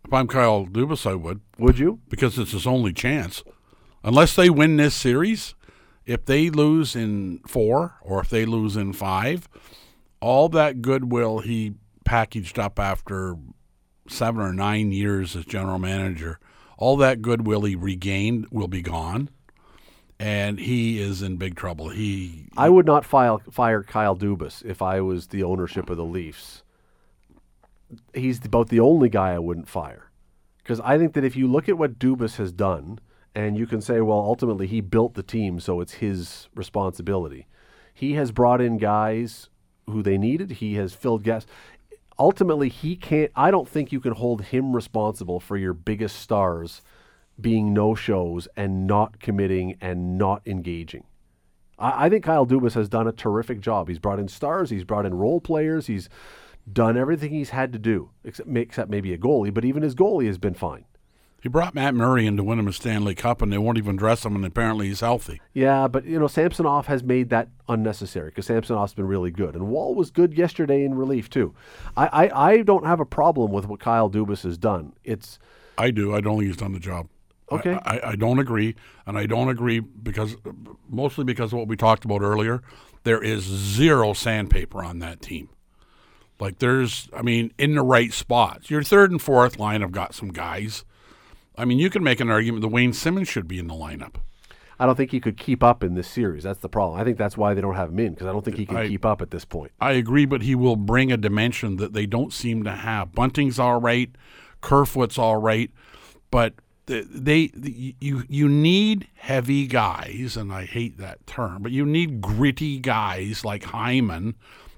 [0.05, 1.99] if I'm Kyle Dubas, I would Would you?
[2.09, 3.43] because it's his only chance.
[4.03, 5.55] Unless they win this series,
[6.05, 9.47] if they lose in four or if they lose in five,
[10.19, 13.37] all that goodwill he packaged up after
[14.09, 16.39] seven or nine years as general manager,
[16.81, 19.29] all that goodwill he regained will be gone.
[20.19, 21.89] And he is in big trouble.
[21.89, 26.03] He I would not file, fire Kyle Dubas if I was the ownership of the
[26.03, 26.63] Leafs.
[28.13, 30.11] He's about the only guy I wouldn't fire.
[30.57, 32.99] Because I think that if you look at what Dubas has done,
[33.33, 37.47] and you can say, well, ultimately he built the team, so it's his responsibility.
[37.93, 39.49] He has brought in guys
[39.87, 40.51] who they needed.
[40.51, 41.45] He has filled gaps.
[42.21, 43.31] Ultimately, he can't.
[43.35, 46.83] I don't think you can hold him responsible for your biggest stars
[47.39, 51.05] being no shows and not committing and not engaging.
[51.79, 53.87] I, I think Kyle Dubas has done a terrific job.
[53.87, 54.69] He's brought in stars.
[54.69, 55.87] He's brought in role players.
[55.87, 56.09] He's
[56.71, 59.51] done everything he's had to do, except, except maybe a goalie.
[59.51, 60.85] But even his goalie has been fine.
[61.41, 63.95] He brought Matt Murray in to win him a Stanley Cup, and they won't even
[63.95, 65.41] dress him, and apparently he's healthy.
[65.53, 69.67] Yeah, but you know Samsonov has made that unnecessary because Samsonov's been really good, and
[69.67, 71.55] Woll was good yesterday in relief too.
[71.97, 74.93] I, I, I don't have a problem with what Kyle Dubas has done.
[75.03, 75.39] It's
[75.79, 76.13] I do.
[76.13, 77.07] I don't think he's done the job.
[77.51, 77.73] I- Okay.
[77.83, 78.75] I, I, don't agree,
[79.05, 80.37] and I don't agree because
[80.87, 82.61] mostly because of what we talked about earlier.
[83.03, 85.49] There is zero sandpaper on that team.
[86.39, 88.69] Like there's, I mean, in the right spots.
[88.69, 90.85] Your third and fourth line have got some guys.
[91.57, 94.15] I mean, you can make an argument that Wayne Simmonds should be in the lineup.
[94.79, 96.43] I don't think he could keep up in this series.
[96.43, 96.99] That's the problem.
[96.99, 98.77] I think that's why they don't have him in because I don't think he can
[98.77, 99.71] I- keep up at this point.
[99.79, 103.13] I agree, but he will bring a dimension that they don't seem to have.
[103.13, 104.09] Bunting's all right,
[104.61, 105.69] Kerfoot's all right,
[106.31, 106.55] but
[106.87, 107.51] the- they,
[107.99, 113.45] you you need heavy guys, and I hate that term, but you need gritty guys
[113.45, 114.33] like Hyman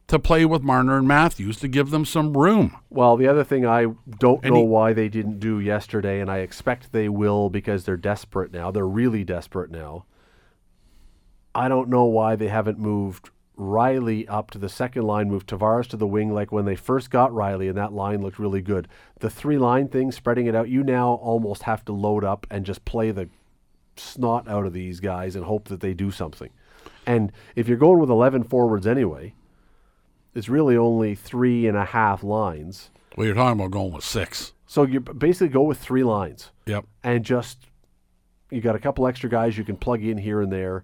[0.08, 2.76] to play with Marner and Matthews to give them some room.
[2.90, 3.88] Well, the other thing I
[4.20, 7.86] don't And know he- why they didn't do yesterday, and I expect they will because
[7.86, 8.70] they're desperate now.
[8.72, 10.06] They're really desperate now.
[11.56, 15.88] I don't know why they haven't moved Riley up to the second line, moved Tavares
[15.90, 18.88] to the wing like when they first got Riley, and that line looked really good.
[19.20, 22.66] The three line thing, spreading it out, you now almost have to load up and
[22.66, 23.30] just play the
[23.96, 26.50] snot out of these guys and hope that they do something.
[27.06, 29.36] And if you're going with 11 forwards anyway,
[30.36, 32.90] it's really only three and a half lines.
[33.16, 34.54] Well, you're talking about going with six.
[34.66, 36.86] So you basically go with three lines Yep.
[37.04, 37.60] and just
[38.50, 40.84] you got a couple extra guys you can plug in here and there.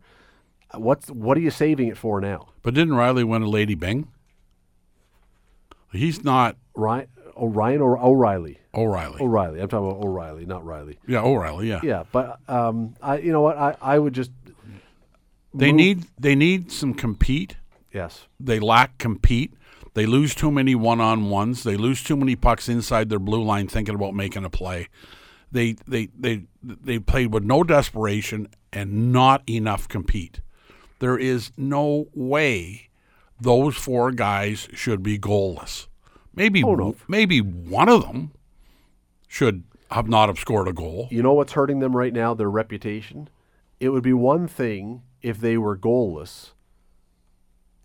[0.75, 2.49] What's what are you saving it for now?
[2.61, 4.07] But didn't Riley win a Lady Byng?
[5.91, 8.59] He's not Ryan Orion or O'Reilly?
[8.75, 9.19] O'Reilly.
[9.21, 9.59] O'Reilly.
[9.61, 10.99] I'm talking about O'Reilly, not Riley.
[11.07, 11.67] yeah, O'Reilly.
[11.69, 11.79] Yeah.
[11.81, 14.29] Yeah, but um, I you know what I, I would just
[15.53, 17.55] They move- need they need some compete.
[17.93, 19.53] Yes they lack compete.
[19.95, 21.63] They lose too many one on ones.
[21.63, 24.87] They lose too many pucks inside their blue line thinking about making a play.
[25.51, 30.41] They they they they played with no desperation and not enough compete.
[30.99, 32.89] There is no way
[33.41, 35.87] those four guys should be goalless.
[36.35, 36.63] Maybe
[37.07, 38.31] maybe one of them
[39.27, 41.07] should have not have scored a goal.
[41.09, 42.33] You know what's hurting them right now?
[42.33, 43.29] Their reputation.
[43.79, 46.51] It would be one thing if they were goalless,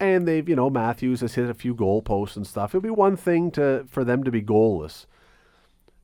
[0.01, 2.75] and they've you know Matthews has hit a few goal posts and stuff.
[2.75, 5.07] It'd be one thing to for them to be goalless,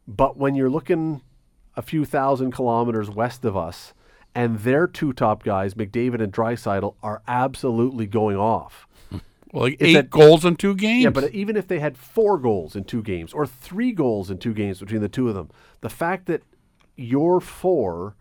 [0.06, 1.22] but when you're looking
[1.76, 3.94] a few thousand kilometers west of us,
[4.34, 8.86] and their two top guys, McDavid and Draisaitl, are absolutely going off.
[9.52, 11.02] Well, like eight a- goals in two games.
[11.02, 14.38] Yeah, but even if they had four goals in two games or three goals in
[14.38, 15.50] two games between the two of them,
[15.80, 16.44] the fact that
[16.96, 18.14] your four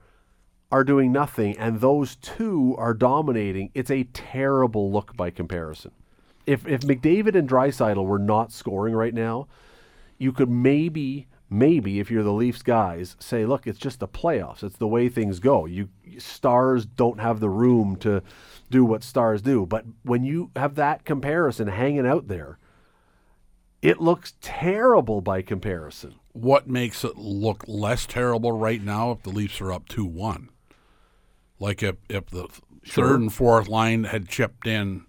[0.72, 3.72] are doing nothing, and those two are dominating.
[3.74, 5.92] It's a terrible look by comparison.
[6.46, 9.48] If if McDavid and Draisaitl were not scoring right now,
[10.18, 14.64] you could maybe maybe if you're the Leafs guys say, look, it's just the playoffs.
[14.64, 15.66] It's the way things go.
[15.66, 18.22] You stars don't have the room to
[18.70, 19.66] do what stars do.
[19.66, 22.60] But when you have that comparison hanging out there,
[23.82, 26.16] it looks terrible by comparison.
[26.34, 30.50] What makes it look less terrible right now if the Leafs are up 2 1?
[31.60, 32.48] Like if, if the
[32.84, 33.08] Sure.
[33.10, 35.06] third and fourth line had chipped in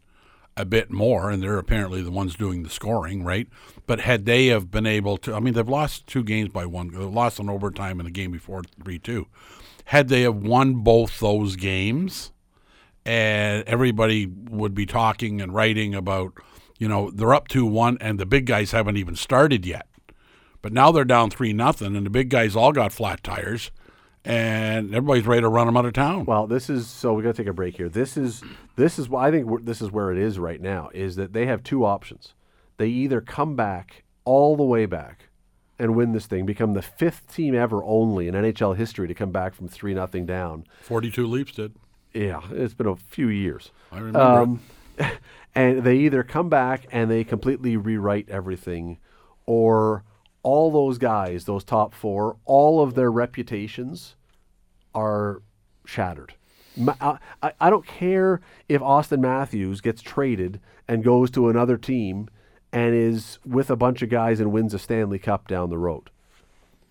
[0.56, 3.48] a bit more, and they're apparently the ones doing the scoring, right?
[3.86, 6.88] But had they have been able to, I mean, they've lost two games by one.
[6.92, 9.28] They've lost in overtime in the game before three two.
[9.86, 12.32] Had they have won both those games,
[13.06, 16.34] and everybody would be talking and writing about,
[16.78, 19.86] you know, they're up two one, and the big guys haven't even started yet.
[20.60, 23.70] But now they're down three nothing, and the big guys all got flat tires,
[24.24, 26.24] and everybody's ready to run them out of town.
[26.24, 27.88] Well, this is so we got to take a break here.
[27.88, 28.42] This is
[28.76, 30.90] this is I think this is where it is right now.
[30.92, 32.34] Is that they have two options.
[32.76, 35.28] They either come back all the way back
[35.78, 39.30] and win this thing, become the fifth team ever only in NHL history to come
[39.30, 40.64] back from three nothing down.
[40.82, 41.74] Forty two Leafs did.
[42.12, 43.70] Yeah, it's been a few years.
[43.90, 44.20] I remember.
[44.20, 44.60] Um,
[45.54, 48.98] and they either come back and they completely rewrite everything,
[49.46, 50.04] or
[50.42, 54.16] all those guys, those top four, all of their reputations
[54.94, 55.42] are
[55.84, 56.34] shattered.
[57.00, 57.18] I,
[57.60, 62.28] I- don't care if Auston Matthews gets traded and goes to another team
[62.72, 66.10] and is with a bunch of guys and wins a Stanley Cup down the road.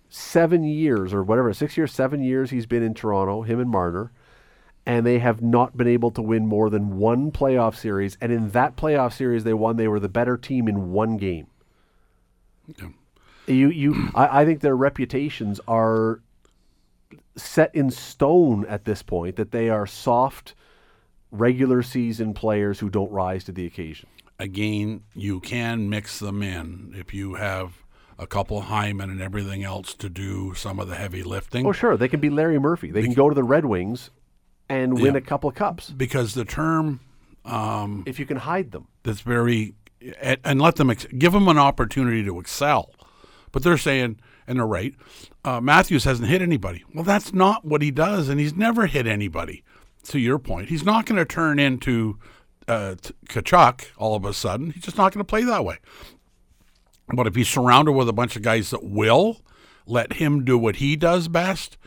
[0.10, 4.12] Seven years or whatever, six years, seven years he's been in Toronto, him and Marner
[4.86, 8.18] and they have not been able to win more than one playoff series.
[8.20, 11.46] And in that playoff series they won, they were the better team in one game.
[12.72, 12.88] Okay.
[13.50, 16.22] You, you, I, I think their reputations are
[17.36, 20.54] set in stone at this point that they are soft,
[21.32, 24.08] regular season players who don't rise to the occasion.
[24.38, 27.84] Again, you can mix them in if you have
[28.18, 31.66] a couple Hyman and everything else to do some of the heavy lifting.
[31.66, 32.92] Oh, sure, they can be Larry Murphy.
[32.92, 34.12] They can go to the Red Wings
[34.70, 35.18] and win Yeah.
[35.20, 37.00] a couple of cups because the term
[37.46, 38.88] um, if you can hide them.
[39.04, 39.74] that's very
[40.22, 42.92] and, and let them ex- give them an opportunity to excel.
[43.52, 44.94] But they're saying, and they're right.
[45.44, 46.84] Uh, Matthews hasn't hit anybody.
[46.94, 49.64] Well, that's not what he does, and he's never hit anybody.
[50.06, 52.18] To your point, he's not going to turn into
[52.68, 52.96] uh,
[53.28, 54.72] Tkachuk all of a sudden.
[54.72, 55.78] He's just not going to play that way.
[57.14, 59.42] But if he's surrounded with a bunch of guys that will
[59.86, 61.78] let him do what he does best,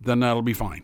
[0.00, 0.82] then that'll be fine.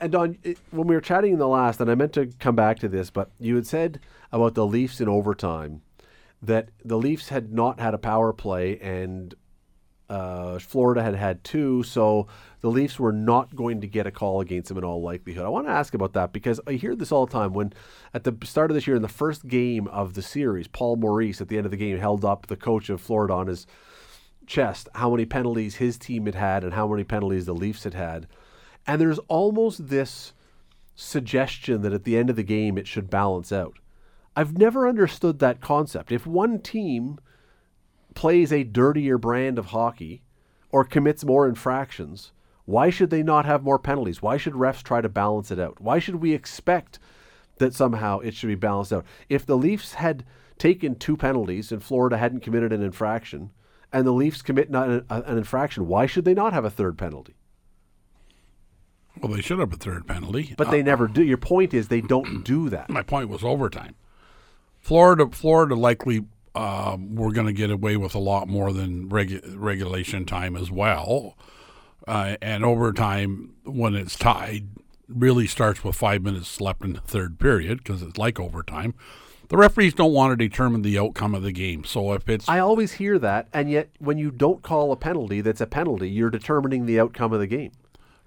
[0.00, 0.38] And Don,
[0.70, 3.10] when we were chatting in the last, and I meant to come back to this,
[3.10, 4.00] but you had said
[4.32, 5.82] about the Leafs in overtime
[6.46, 9.34] that the Leafs had not had a power play and
[10.08, 12.28] uh, Florida had had two, so
[12.60, 15.44] the Leafs were not going to get a call against them in all likelihood.
[15.44, 17.52] I want to ask about that because I hear this all the time.
[17.52, 17.72] When
[18.14, 21.40] at the start of this year, in the first game of the series, Paul Maurice
[21.40, 23.66] at the end of the game held up the coach of Florida on his
[24.46, 27.94] chest how many penalties his team had had and how many penalties the Leafs had
[27.94, 28.28] had.
[28.86, 30.32] And there's almost this
[30.94, 33.78] suggestion that at the end of the game it should balance out.
[34.36, 36.12] I've never understood that concept.
[36.12, 37.18] If one team
[38.14, 40.22] plays a dirtier brand of hockey
[40.70, 42.32] or commits more infractions,
[42.66, 44.20] why should they not have more penalties?
[44.20, 45.80] Why should refs try to balance it out?
[45.80, 46.98] Why should we expect
[47.56, 49.06] that somehow it should be balanced out?
[49.30, 50.24] If the Leafs had
[50.58, 53.52] taken two penalties and Florida hadn't committed an infraction,
[53.92, 56.98] and the Leafs commit not an, an infraction, why should they not have a third
[56.98, 57.36] penalty?
[59.22, 60.54] Well, they should have a third penalty.
[60.58, 61.22] But they uh, never do.
[61.22, 62.90] Your point is they don't do that.
[62.90, 63.94] my point was overtime.
[64.86, 69.42] Florida, Florida likely um, we're going to get away with a lot more than regu-
[69.56, 71.36] regulation time as well.
[72.06, 74.68] Uh, and overtime, when it's tied,
[75.08, 78.94] really starts with five minutes left in the third period because it's like overtime.
[79.48, 81.82] The referees don't want to determine the outcome of the game.
[81.82, 85.40] So if it's I always hear that, and yet when you don't call a penalty
[85.40, 87.72] that's a penalty, you're determining the outcome of the game.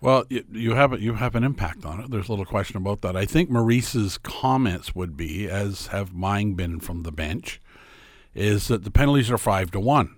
[0.02, 2.10] Well, you, have a, you have an impact on it.
[2.10, 3.18] There's little question about that.
[3.18, 7.60] I think Maurice's comments would be, as have mine been from the bench,
[8.34, 10.16] is that the penalties are five to one.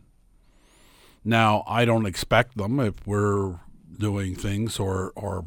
[1.23, 3.59] Now, I don't expect them if we're
[3.97, 5.45] doing things or or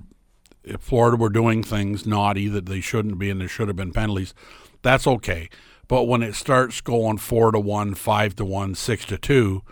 [0.63, 3.93] if Florida were doing things naughty that they shouldn't be and there should have been
[3.93, 4.35] penalties.
[4.83, 5.49] That's okay.
[5.89, 9.63] But when it starts going four to one, five to one, six to two,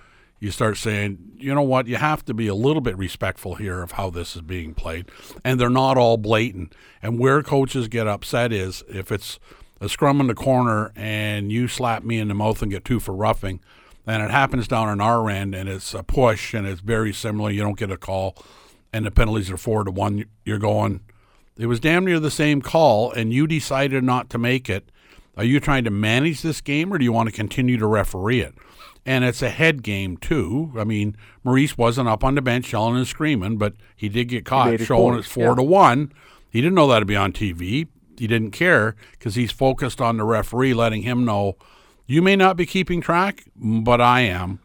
[0.42, 3.80] you start saying, you know what, you have to be a little bit respectful here
[3.80, 5.08] of how this is being played.
[5.44, 6.74] And they're not all blatant.
[7.00, 9.38] And where coaches get upset is if it's
[9.80, 12.98] a scrum in the corner and you slap me in the mouth and get two
[12.98, 13.60] for roughing,
[14.04, 17.48] and it happens down on our end and it's a push and it's very similar,
[17.48, 18.36] you don't get a call.
[18.92, 21.02] and the penalties are four to one, you're going,
[21.56, 24.90] it was damn near the same call, and you decided not to make it.
[25.36, 28.40] Are you trying to manage this game, or do you want to continue to referee
[28.40, 28.54] it?
[29.04, 30.72] And it's a head game too.
[30.78, 34.44] I mean, Maurice wasn't up on the bench yelling and screaming, but he did get
[34.44, 35.54] caught showing it's four yeah.
[35.56, 36.12] to one.
[36.48, 37.88] He didn't know that to be on TV.
[38.18, 41.56] He didn't care because he's focused on the referee, letting him know
[42.06, 44.60] you may not be keeping track, but I am.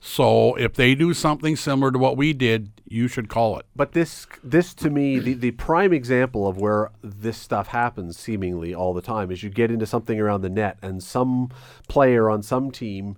[0.00, 3.66] So if they do something similar to what we did, you should call it.
[3.74, 8.74] But this, this to me, the, the prime example of where this stuff happens seemingly
[8.74, 11.50] all the time is you get into something around the net, and some
[11.88, 13.16] player on some team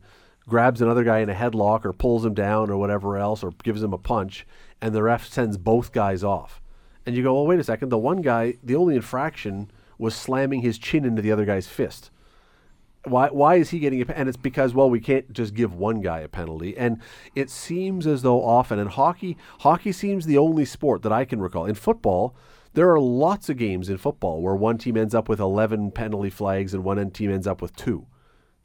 [0.49, 3.83] grabs another guy in a headlock or pulls him down or whatever else, or gives
[3.83, 4.47] him a punch,
[4.81, 6.61] and the ref sends both guys off.
[7.07, 7.91] And you go, well, wait a second.
[7.91, 12.11] The one guy, the only infraction was slamming his chin into the other guy's fist.
[13.07, 16.01] Why why is he getting a and it's because well we can't just give one
[16.01, 16.75] guy a penalty.
[16.75, 17.03] And
[17.35, 21.43] it seems as though often and hockey hockey seems the only sport that I can
[21.43, 21.67] recall.
[21.67, 22.35] In football
[22.73, 26.31] there are lots of games in football where one team ends up with 11 penalty
[26.31, 28.07] flags and one end team ends up with 2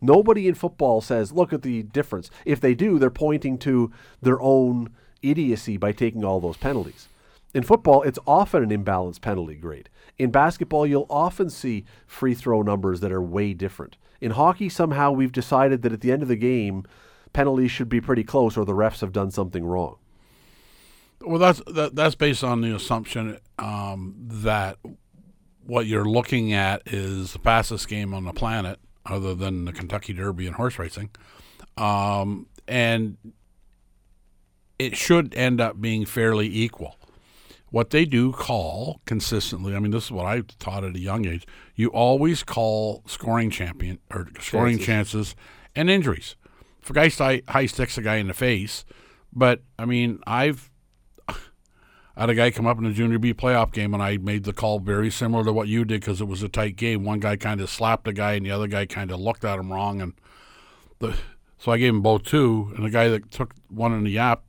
[0.02, 3.92] nobody in football says look at the difference if they do they're pointing to
[4.22, 4.90] their own
[5.22, 7.10] idiocy by taking all those penalties
[7.54, 9.90] in football, it's often an imbalanced penalty grade.
[10.18, 13.98] In basketball, you'll often see free throw numbers that are way different.
[14.22, 16.86] In hockey, somehow we've decided that at the end of the game,
[17.34, 19.98] penalties should be pretty close or the refs have done something wrong.
[21.22, 24.78] Well, that's that, that's based on the assumption um, that
[25.66, 28.80] what you're looking at is the fastest game on the planet,
[29.10, 31.10] other than the Kentucky Derby and horse racing,
[31.78, 33.18] um, and
[34.78, 36.96] it should end up being fairly equal.
[37.72, 41.28] What they do call consistently, I mean, this is what I taught at a young
[41.28, 41.46] age.
[41.76, 45.36] You always call scoring champion or scoring chances, Chances.
[45.76, 46.36] and injuries.
[46.82, 48.86] If a guy high, sticks a guy in the face,
[49.32, 50.72] but I mean, I've
[52.22, 54.54] had a guy come up in a junior B playoff game, and I made the
[54.54, 57.06] call very similar to what you did because it was a tight game.
[57.06, 59.58] One guy kind of slapped a guy, and the other guy kind of looked at
[59.58, 60.14] him wrong, and
[61.00, 61.16] the
[61.58, 62.74] so I gave him both two.
[62.76, 64.44] And the guy that took one in the yap,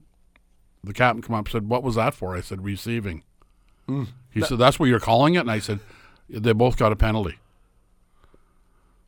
[0.82, 3.22] the captain come up and said, "What was that for?" I said, "Receiving."
[3.86, 4.04] Hmm.
[4.30, 5.80] He said, "That's what you're calling it," and I said,
[6.28, 7.38] "They both got a penalty."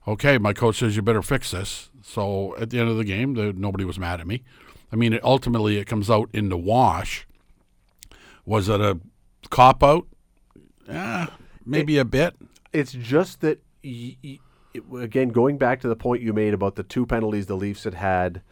[0.07, 1.91] Okay, my coach says you better fix this.
[2.03, 4.43] So at the end of the game, the, nobody was mad at me.
[4.93, 7.27] I mean, it, ultimately, it comes out in the wash.
[8.45, 8.99] Was it a
[9.51, 10.07] cop out?
[10.89, 11.29] Yeah,
[11.65, 12.35] maybe a bit.
[12.73, 14.41] It's just that, y- y-
[14.75, 17.85] it, again, going back to the point you made about the two penalties the Leafs
[17.85, 18.43] had had,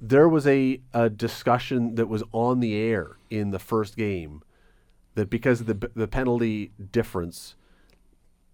[0.00, 4.42] there was a, a discussion that was on the air in the first game
[5.14, 7.54] that because of the, the penalty difference,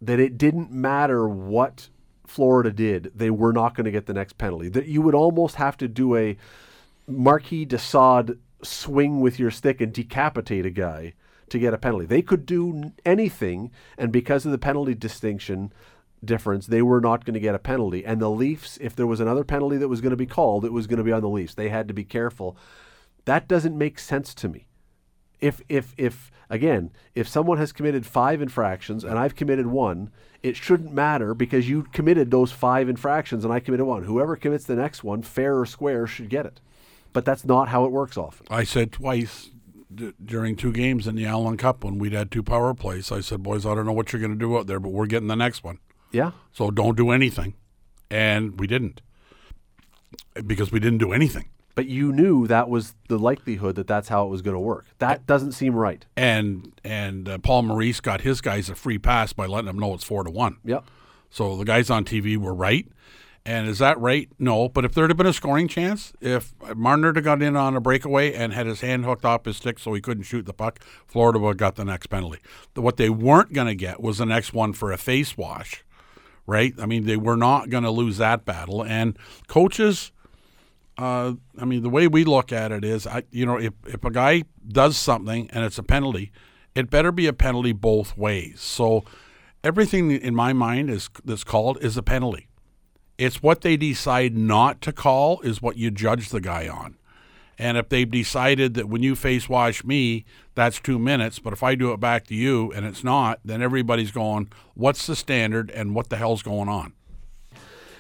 [0.01, 1.89] that it didn't matter what
[2.27, 4.69] Florida did, they were not going to get the next penalty.
[4.69, 6.37] That you would almost have to do a
[7.07, 11.15] Marquis de Sade swing with your stick and decapitate a guy
[11.49, 12.07] to get a penalty.
[12.07, 15.73] They could do anything, and because of the penalty distinction
[16.25, 18.05] difference, they were not going to get a penalty.
[18.05, 20.73] And the Leafs, if there was another penalty that was going to be called, it
[20.73, 21.55] was going to be on the Leafs.
[21.55, 22.57] They had to be careful.
[23.25, 24.67] That doesn't make sense to me.
[25.39, 30.11] If if if again, if someone has committed five infractions and I've committed one,
[30.43, 34.05] it shouldn't matter because you committed those five infractions and I committed one.
[34.05, 36.61] Whoever commits the next one, fair or square, should get it.
[37.17, 38.47] But that's not how it works often.
[38.51, 39.49] I said twice
[39.95, 43.11] d- during two games in the Allan Cup when we'd had two power plays.
[43.11, 45.07] I said, "Boys, I don't know what you're going to do out there, but we're
[45.07, 45.79] getting the next one.
[46.13, 46.33] Yeah.
[46.53, 47.55] So don't do anything."
[48.11, 49.01] And we didn't
[50.47, 51.49] because we didn't do anything.
[51.75, 54.85] But you knew that was the likelihood that that's how it was going to work.
[54.99, 56.05] That doesn't seem right.
[56.19, 59.95] And and uh, Paul Maurice got his guys a free pass by letting them know
[59.95, 60.59] it's four to one.
[60.67, 60.85] Yep.
[61.31, 62.87] So the guys on TV were right.
[63.47, 64.29] And is that right?
[64.41, 64.69] No.
[64.69, 67.81] But if there'd have been a scoring chance, if Marner had got in on a
[67.81, 70.81] breakaway and had his hand hooked off his stick so he couldn't shoot the puck,
[71.07, 72.41] Florida would have got the next penalty.
[72.75, 75.85] What they weren't going to get was the next one for a face wash,
[76.45, 76.75] right?
[76.81, 78.85] I mean, they were not going to lose that battle.
[78.85, 79.17] And
[79.47, 80.11] coaches,
[80.99, 84.05] uh, I mean, the way we look at it is, I, you know, if, if
[84.05, 86.33] a guy does something and it's a penalty,
[86.75, 88.61] it better be a penalty both ways.
[88.61, 89.05] So
[89.63, 92.46] everything in my mind is that's called is a penalty.
[93.19, 96.97] It's what they decide not to call is what you judge the guy on.
[97.59, 101.63] And if they've decided that when you face wash me, that's two minutes, but if
[101.63, 105.71] I do it back to you and it's not, then everybody's going, what's the standard
[105.71, 106.93] and what the hell's going on?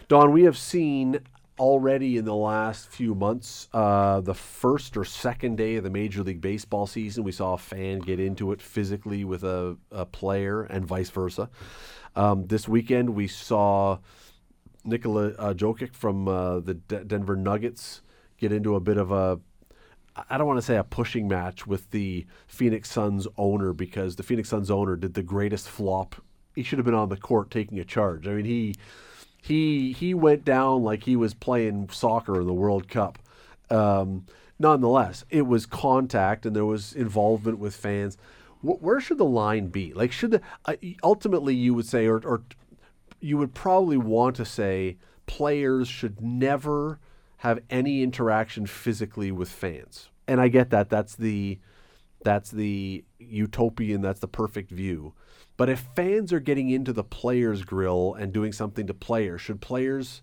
[0.08, 1.20] Don, we have seen
[1.58, 6.22] already in the last few months uh, the first or second day of the Major
[6.22, 7.24] League Baseball season.
[7.24, 11.48] We saw a fan get into it physically with a, a player and vice versa.
[12.14, 13.98] Um, this weekend, we saw
[14.86, 18.02] Nikola uh, Jokic from uh, the D- Denver Nuggets
[18.38, 19.40] get into a bit of a
[20.30, 24.22] I don't want to say a pushing match with the Phoenix Suns owner because the
[24.22, 26.16] Phoenix Suns owner did the greatest flop.
[26.54, 28.26] He should have been on the court taking a charge.
[28.26, 28.74] I mean, he
[29.42, 33.18] he he went down like he was playing soccer in the World Cup.
[33.68, 34.24] Um,
[34.58, 38.16] nonetheless, it was contact and there was involvement with fans.
[38.62, 39.92] Wh- where should the line be?
[39.92, 42.42] Like, should the uh, ultimately you would say, or, or
[43.20, 44.96] you would probably want to say,
[45.26, 46.98] players should never
[47.38, 50.10] have any interaction physically with fans.
[50.26, 50.88] And I get that.
[50.88, 51.58] That's the
[52.24, 54.00] that's the utopian.
[54.00, 55.14] That's the perfect view.
[55.56, 59.60] But if fans are getting into the players' grill and doing something to players, should
[59.60, 60.22] players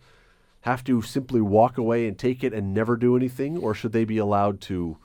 [0.62, 4.06] have to simply walk away and take it and never do anything, or should they
[4.06, 4.98] be allowed to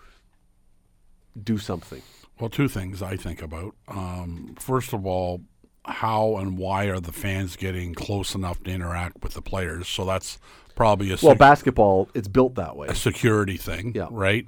[1.42, 2.02] do something?
[2.38, 3.74] Well, two things I think about.
[3.88, 5.42] Um, first of all,
[5.88, 9.88] how and why are the fans getting close enough to interact with the players?
[9.88, 10.38] So that's
[10.74, 12.88] probably a Well, sec- basketball, it's built that way.
[12.88, 14.08] a security thing, Yeah.
[14.10, 14.46] right?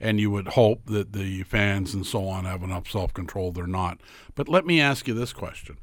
[0.00, 3.52] And you would hope that the fans and so on have enough self control.
[3.52, 4.00] They're not.
[4.34, 5.76] But let me ask you this question: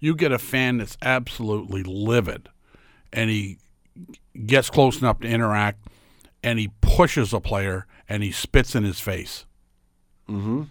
[0.00, 2.48] You get a fan that's absolutely livid,
[3.12, 3.58] and he
[4.46, 5.86] gets close enough to interact,
[6.42, 9.44] and he pushes a player, and he spits in his face.
[10.28, 10.62] Mm-hmm.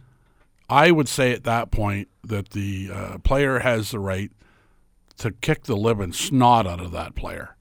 [0.69, 4.31] I would say at that point that the uh, player has the right
[5.17, 7.55] to kick the living snot out of that player.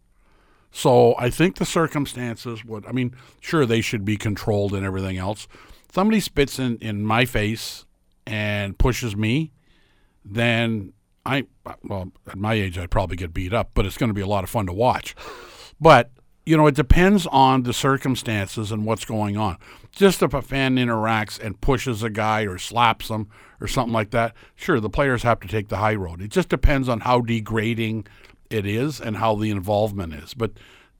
[0.71, 5.17] So I think the circumstances would, I mean, sure, they should be controlled and everything
[5.17, 5.49] else.
[5.91, 7.87] Somebody spits in, in my face
[8.27, 9.53] and pushes me,
[10.25, 10.93] then
[11.25, 11.47] I,
[11.83, 14.27] well, at my age, I'd probably get beat up, but it's going to be a
[14.27, 15.17] lot of fun to watch.
[15.81, 16.11] But,
[16.49, 19.59] you know, it depends on the circumstances and what's going on.
[19.93, 23.29] Just if a fan interacts and pushes a guy or slaps him
[23.61, 26.23] or something like that, sure, the players have to take the high road.
[26.23, 28.07] It just depends on how degrading
[28.49, 30.33] it is and how the involvement is.
[30.33, 30.53] But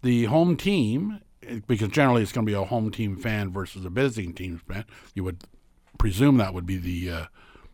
[0.03, 1.21] the home team,
[1.67, 4.85] because generally it's going to be a home team fan versus a visiting team fan,
[5.15, 5.45] you would
[5.97, 7.25] presume that would be the, uh,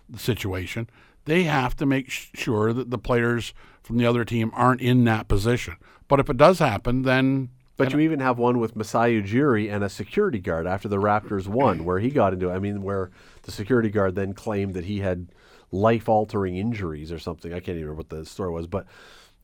[0.09, 0.89] the situation.
[1.25, 3.53] They have to make sure that the players
[3.83, 5.75] from the other team aren't in that position.
[6.07, 9.83] But if it does happen, then But you even have one with Masai Ujiri and
[9.83, 12.51] a security guard after the Raptors won, where he got into.
[12.51, 13.11] I mean, where
[13.43, 15.27] the security guard then claimed that he had
[15.73, 17.53] life-altering injuries or something.
[17.53, 18.87] I can't even remember what the story was, but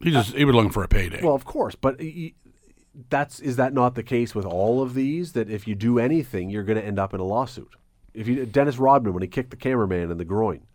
[0.01, 1.21] he just he was looking for a payday.
[1.23, 1.75] well, of course.
[1.75, 2.35] But y-
[3.09, 5.33] that's is that not the case with all of these?
[5.33, 7.75] That if you do anything, you're going to end up in a lawsuit.
[8.15, 10.67] If you Dennis Rodman when he kicked the cameraman in the groin,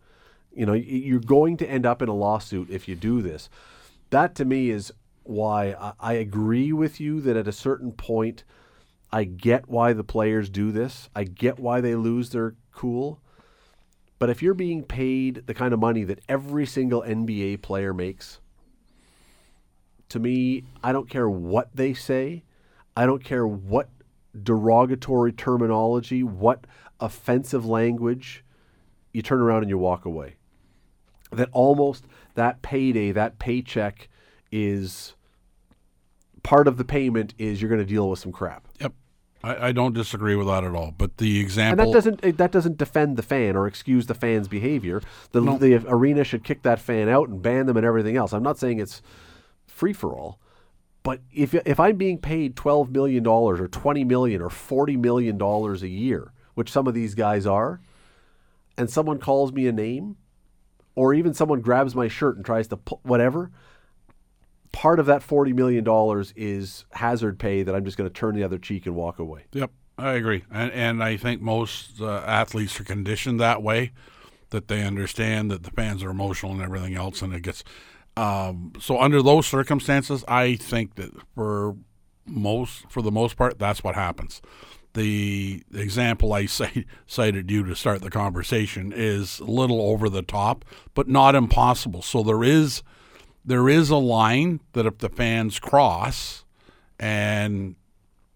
[0.54, 3.48] you know, you're going to end up in a lawsuit if you do this.
[4.10, 4.92] That to me is
[5.28, 8.44] why I, I agree with you that at a certain point,
[9.12, 11.08] I get why the players do this.
[11.14, 13.20] I get why they lose their cool.
[14.18, 18.40] But if you're being paid the kind of money that every single NBA player makes,
[20.08, 22.44] to me, I don't care what they say.
[22.96, 23.90] I don't care what
[24.42, 26.66] derogatory terminology, what
[27.00, 28.44] offensive language.
[29.12, 30.36] You turn around and you walk away.
[31.32, 32.04] That almost
[32.34, 34.08] that payday, that paycheck
[34.56, 35.14] is
[36.42, 38.66] part of the payment is you're going to deal with some crap.
[38.80, 38.92] Yep.
[39.44, 40.94] I, I don't disagree with that at all.
[40.96, 44.14] But the And example that doesn't eh, that doesn't defend the fan or excuse the
[44.14, 45.02] fan's behavior.
[45.32, 45.58] The No.
[45.58, 48.32] the arena should kick that fan out and ban them and everything else.
[48.32, 49.02] I'm not saying it's
[49.66, 50.38] free for all,
[51.02, 55.36] but if if I'm being paid 12 million dollars or 20 million or 40 million
[55.36, 57.80] dollars a year, which some of these guys are,
[58.78, 60.16] and someone calls me a name,
[60.94, 63.50] or even someone grabs my shirt and tries to pu- whatever,
[64.76, 68.34] part of that 40 million dollars is hazard pay that I'm just going to turn
[68.34, 69.46] the other cheek and walk away.
[69.52, 73.92] Yep, I agree, and and I think most uh, athletes are conditioned that way,
[74.50, 77.64] that they understand that the fans are emotional and everything else, and it gets.
[78.18, 81.76] Um, so under those circumstances, I think that for
[82.26, 84.42] most, for the most part, that's what happens.
[84.92, 90.22] The example I cite, cited you to start the conversation is a little over the
[90.22, 92.02] top, but not impossible.
[92.02, 92.82] So there is
[93.46, 96.44] there is a line that if the fans cross
[96.98, 97.76] and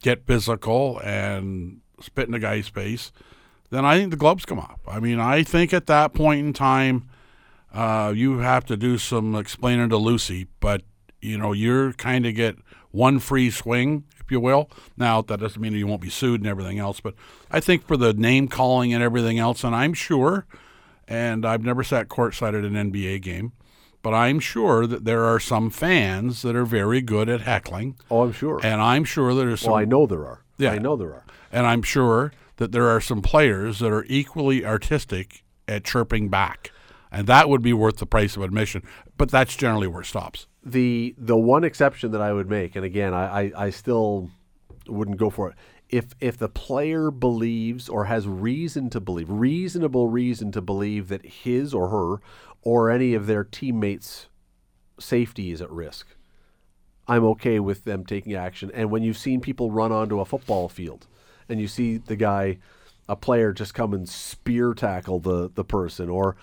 [0.02, 3.10] get physical and spit in the guy's face,
[3.70, 4.78] then I think the gloves come off.
[4.86, 7.08] I mean, I think at that point in time,
[7.74, 10.82] uh, you have to do some explaining to Lucy, but
[11.20, 12.56] you know, you're kind of get
[12.90, 14.70] one free swing, if you will.
[14.96, 17.14] Now, that doesn't mean you won't be sued and everything else, but
[17.50, 20.46] I think for the name calling and everything else, and I'm sure,
[21.06, 23.52] and I've never sat courtside at an NBA game,
[24.02, 28.22] but I'm sure that there are some fans that are very good at heckling, Oh,
[28.24, 28.60] I'm sure.
[28.62, 30.42] and I'm sure that there's some well, I know there are.
[30.58, 30.72] Yeah.
[30.72, 31.24] I know there are.
[31.52, 36.70] and I'm sure that there are some players that are equally artistic at chirping back.
[37.12, 38.82] And that would be worth the price of admission.
[39.16, 40.46] But that's generally where it stops.
[40.64, 44.30] the the one exception that I would make, and again, I, I, I still
[44.86, 45.56] wouldn't go for it.
[45.90, 51.26] If if the player believes or has reason to believe, reasonable reason to believe that
[51.26, 52.20] his or her
[52.62, 54.28] or any of their teammates'
[54.98, 56.06] safety is at risk,
[57.08, 58.70] I'm okay with them taking action.
[58.72, 61.08] And when you've seen people run onto a football field
[61.48, 62.58] and you see the guy,
[63.08, 66.36] a player just come and spear tackle the the person, or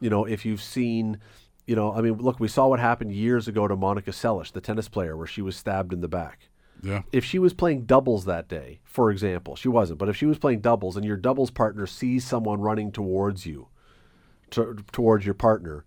[0.00, 1.18] you know, if you've seen
[1.66, 4.60] you know, I mean, look, we saw what happened years ago to Monica Seles, the
[4.60, 6.48] tennis player, where she was stabbed in the back.
[6.84, 7.02] Yeah.
[7.12, 10.38] If she was playing doubles that day, for example, she wasn't, but if she was
[10.38, 13.68] playing doubles and your doubles partner sees someone running towards you,
[14.50, 15.84] to, towards your partner,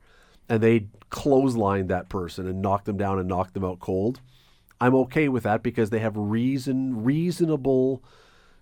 [0.49, 4.21] and they clothesline that person and knock them down and knock them out cold,
[4.81, 8.03] I'm okay with that because they have reason, reasonable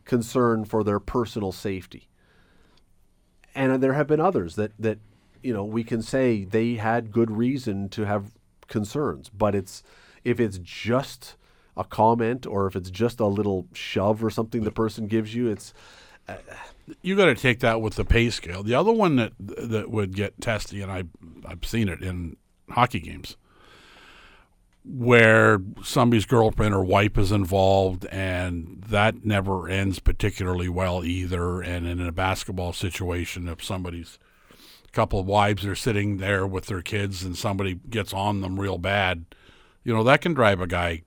[0.03, 2.09] concern for their personal safety.
[3.53, 4.99] And there have been others that that
[5.41, 8.31] you know we can say they had good reason to have
[8.67, 9.81] concerns, but it's
[10.25, 11.35] if it's just
[11.77, 15.47] a comment or if it's just a little shove or something the person gives you,
[15.49, 15.73] it's
[17.01, 18.63] you got to take that with the pay scale.
[18.63, 21.03] The other one that that would get testy, and I
[21.45, 22.37] I've seen it in
[22.69, 23.37] hockey games,
[24.83, 31.61] where somebody's girlfriend or wife is involved, and that never ends particularly well either.
[31.61, 34.19] And in a basketball situation, if somebody's
[34.91, 38.77] couple of wives are sitting there with their kids and somebody gets on them real
[38.77, 39.25] bad,
[39.83, 41.01] you know that can drive a guy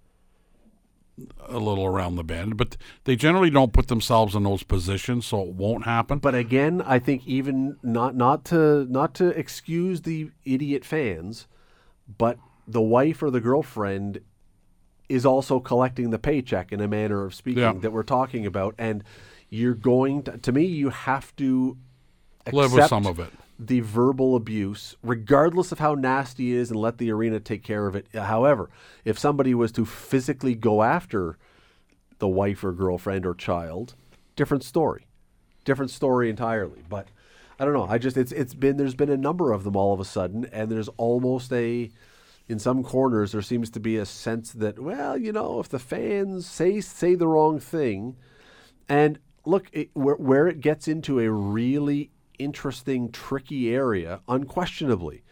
[1.47, 5.43] a little around the bend, but they generally don't put themselves in those positions, so
[5.43, 6.19] it won't happen.
[6.19, 11.47] But again, I think even not not to not to excuse the idiot fans,
[12.19, 14.21] but the wife or the girlfriend
[15.09, 17.73] is also collecting the paycheck in a manner of speaking Yeah.
[17.73, 19.03] that we're talking about, and
[19.49, 20.37] you're going to.
[20.39, 21.77] To me, you have to
[22.53, 23.31] Live with some of it.
[23.59, 27.87] The verbal abuse, regardless of how nasty it is, and let the arena take care
[27.87, 28.07] of it.
[28.15, 28.71] However,
[29.05, 31.37] if somebody was to physically go after
[32.19, 33.95] the wife or girlfriend or child,
[34.37, 35.07] different story,
[35.65, 36.83] different story entirely.
[36.89, 37.09] But
[37.59, 37.87] I don't know.
[37.89, 40.45] I just it's it's been there's been a number of them all of a sudden,
[40.53, 41.91] and there's almost a
[42.49, 45.79] in some corners there seems to be a sense that well, you know, if the
[45.79, 48.17] fans say say the wrong thing,
[48.89, 55.23] and look it, where where it gets into a really interesting, tricky area, unquestionably,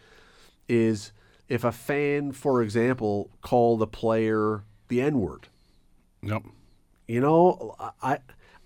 [0.67, 1.11] is
[1.47, 5.47] if a fan, for example, called a player the N word
[6.23, 6.43] Yep.
[7.07, 8.19] you know i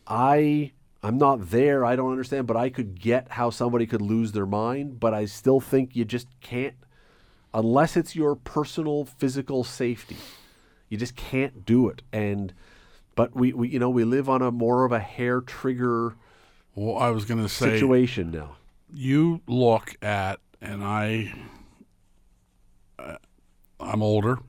[0.08, 0.72] i
[1.04, 4.46] i'm not there i don't understand but i could get how somebody could lose their
[4.46, 6.76] mind but i still think you just can't
[7.54, 10.16] unless it's your personal physical safety
[10.90, 12.54] you just can't do it and
[13.16, 16.16] but we, we you know we live on a more of a hair trigger
[16.76, 18.56] Well, I was going to say situation now
[18.94, 21.34] you look at, and I,
[23.00, 23.16] uh,
[23.80, 24.40] I'm older,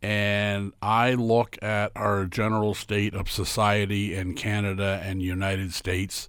[0.00, 6.28] and I look at our general state of society in Canada and United States,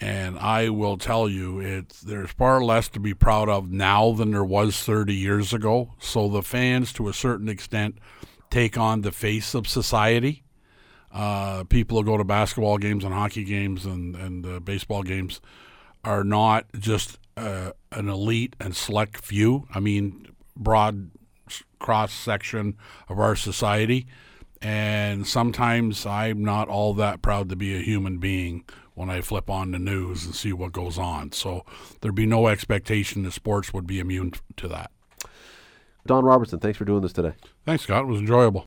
[0.00, 4.32] and I will tell you, it's there's far less to be proud of now than
[4.32, 5.94] there was 30 years ago.
[6.00, 7.98] So the fans, to a certain extent,
[8.50, 10.41] take on the face of society.
[11.12, 15.40] Uh, people who go to basketball games and hockey games and and uh, baseball games
[16.04, 19.66] are not just uh, an elite and select few.
[19.74, 21.10] I mean, broad
[21.78, 22.76] cross section
[23.08, 24.06] of our society.
[24.60, 29.50] And sometimes I'm not all that proud to be a human being when I flip
[29.50, 31.32] on the news and see what goes on.
[31.32, 31.64] So
[32.00, 34.90] there'd be no expectation that sports would be immune to that.
[36.06, 37.32] don robertson thanks for doing this today
[37.64, 38.04] Thanks, Scott.
[38.04, 38.66] It was enjoyable.